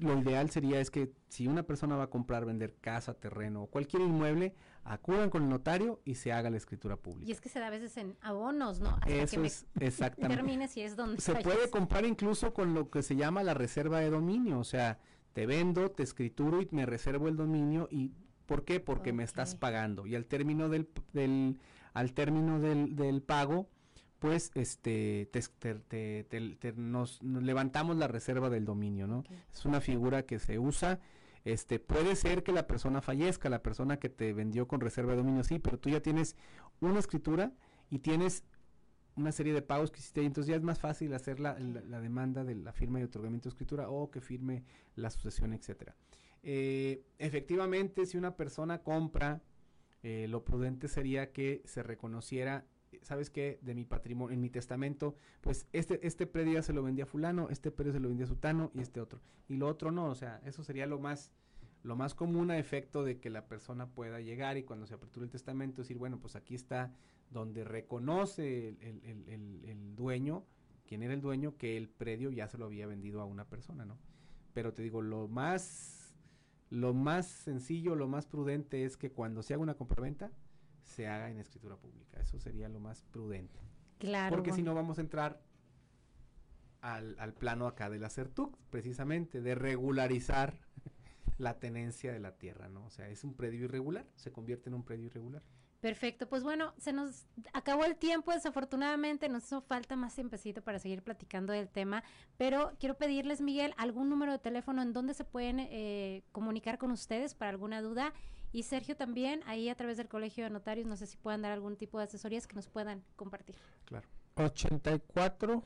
[0.00, 3.66] lo ideal sería es que si una persona va a comprar, vender casa, terreno o
[3.66, 4.54] cualquier inmueble,
[4.84, 7.28] acudan con el notario y se haga la escritura pública.
[7.28, 8.90] Y es que se da a veces en abonos, ¿no?
[8.90, 10.36] Hasta Eso es exactamente.
[10.36, 14.00] termine si es donde Se puede comprar incluso con lo que se llama la reserva
[14.00, 14.98] de dominio, o sea,
[15.32, 18.12] te vendo, te escrituro y me reservo el dominio y
[18.46, 18.80] ¿por qué?
[18.80, 21.58] Porque me estás pagando y al término del, del
[21.92, 23.68] al término del, del pago
[24.18, 29.24] pues este te, te- te- te- te- nos, nos levantamos la reserva del dominio, ¿no?
[29.52, 31.00] Es una figura que se usa
[31.44, 35.18] este puede ser que la persona fallezca, la persona que te vendió con reserva de
[35.18, 36.36] dominio sí, pero tú ya tienes
[36.80, 37.52] una escritura
[37.90, 38.44] y tienes
[39.16, 41.80] una serie de pagos que hiciste ahí, entonces ya es más fácil hacer la, la-
[41.80, 44.64] la demanda de la firma y otorgamiento de escritura o que firme
[44.94, 45.94] la sucesión, etcétera.
[46.42, 49.40] Eh, efectivamente, si una persona compra,
[50.02, 52.64] eh, lo prudente sería que se reconociera,
[53.02, 53.58] ¿sabes qué?
[53.62, 57.06] De mi patrimonio, en mi testamento, pues este, este predio ya se lo vendía a
[57.06, 59.20] fulano, este predio se lo vendía a sutano y este otro.
[59.48, 61.32] Y lo otro no, o sea, eso sería lo más,
[61.82, 65.24] lo más común a efecto de que la persona pueda llegar y cuando se apertura
[65.24, 66.92] el testamento decir, bueno, pues aquí está
[67.30, 70.44] donde reconoce el, el- el- el- dueño,
[70.86, 73.84] quien era el dueño, que el predio ya se lo había vendido a una persona,
[73.84, 73.98] ¿no?
[74.54, 76.16] Pero te digo, lo más,
[76.70, 80.30] lo más sencillo, lo más prudente es que cuando se haga una compraventa,
[80.88, 82.20] se haga en escritura pública.
[82.20, 83.60] Eso sería lo más prudente.
[83.98, 84.34] Claro.
[84.34, 85.42] Porque si no vamos a entrar
[86.80, 90.60] al, al plano acá de la CERTUC, precisamente, de regularizar
[91.38, 92.86] la tenencia de la tierra, ¿no?
[92.86, 95.42] O sea, es un predio irregular, se convierte en un predio irregular.
[95.80, 100.80] Perfecto, pues bueno, se nos acabó el tiempo, desafortunadamente nos hizo falta más tiempecito para
[100.80, 102.02] seguir platicando del tema,
[102.36, 106.90] pero quiero pedirles, Miguel, algún número de teléfono en donde se pueden eh, comunicar con
[106.90, 108.12] ustedes para alguna duda
[108.52, 111.52] y Sergio también, ahí a través del Colegio de Notarios, no sé si puedan dar
[111.52, 113.56] algún tipo de asesorías que nos puedan compartir.
[113.84, 114.08] Claro.
[114.36, 115.64] 84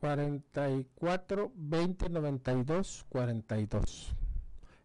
[0.00, 4.14] 44 20 92 42.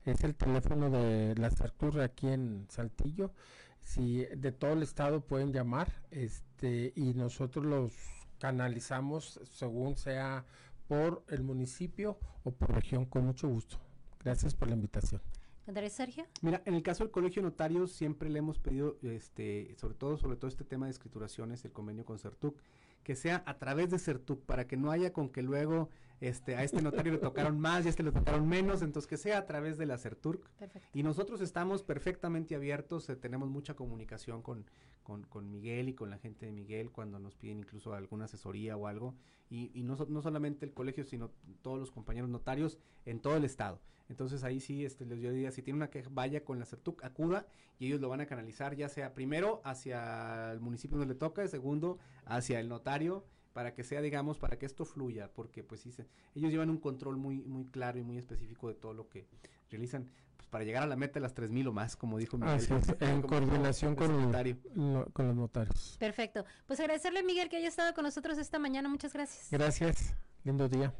[0.06, 3.34] Es el teléfono de la Sartur aquí en Saltillo.
[3.82, 7.94] Si de todo el estado pueden llamar, este y nosotros los
[8.40, 10.46] canalizamos según sea
[10.88, 13.78] por el municipio o por región con mucho gusto.
[14.24, 15.22] Gracias por la invitación.
[15.70, 16.26] ¿Andrés Sergio?
[16.42, 20.18] Mira, en el caso del Colegio de Notarios siempre le hemos pedido, este, sobre todo,
[20.18, 22.60] sobre todo este tema de escrituraciones, el convenio con CERTUC,
[23.04, 25.90] que sea a través de CERTUC, para que no haya con que luego
[26.22, 29.18] este, a este notario le tocaron más y a este le tocaron menos, entonces que
[29.18, 30.50] sea a través de la CERTUC.
[30.50, 30.88] Perfecto.
[30.94, 34.66] Y nosotros estamos perfectamente abiertos, eh, tenemos mucha comunicación con,
[35.04, 38.76] con, con Miguel y con la gente de Miguel cuando nos piden incluso alguna asesoría
[38.76, 39.16] o algo.
[39.50, 43.46] Y, y no, no solamente el colegio, sino todos los compañeros notarios en todo el
[43.46, 43.80] estado.
[44.10, 47.04] Entonces ahí sí, este, les yo diría, si tiene una queja, vaya con la CERTUC,
[47.04, 47.46] acuda
[47.78, 51.46] y ellos lo van a canalizar ya sea primero hacia el municipio donde le toca,
[51.46, 53.24] y segundo hacia el notario
[53.54, 56.78] para que sea, digamos, para que esto fluya, porque pues sí, se- ellos llevan un
[56.78, 59.26] control muy, muy claro y muy específico de todo lo que
[59.70, 62.56] realizan, pues para llegar a la meta de las 3.000 o más, como dijo Miguel.
[62.56, 65.98] Así es, en coordinación con, el- con los notarios.
[66.00, 66.46] Perfecto.
[66.68, 68.88] Pues agradecerle, Miguel, que haya estado con nosotros esta mañana.
[68.90, 69.48] Muchas gracias.
[69.52, 70.94] Gracias, lindo día.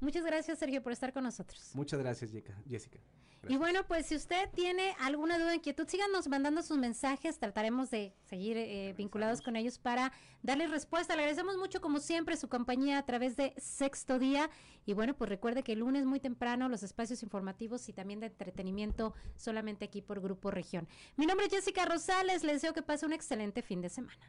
[0.00, 1.70] Muchas gracias, Sergio, por estar con nosotros.
[1.74, 2.54] Muchas gracias, Jessica.
[2.68, 2.98] Jessica.
[3.46, 7.38] Y bueno, pues si usted tiene alguna duda, inquietud, síganos mandando sus mensajes.
[7.38, 11.14] Trataremos de seguir eh, vinculados con ellos para darles respuesta.
[11.14, 14.50] Le agradecemos mucho, como siempre, su compañía a través de Sexto Día.
[14.86, 18.26] Y bueno, pues recuerde que el lunes muy temprano los espacios informativos y también de
[18.26, 20.88] entretenimiento solamente aquí por Grupo Región.
[21.16, 22.42] Mi nombre es Jessica Rosales.
[22.42, 24.26] Les deseo que pase un excelente fin de semana.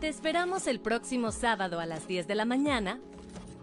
[0.00, 3.00] Te esperamos el próximo sábado a las 10 de la mañana.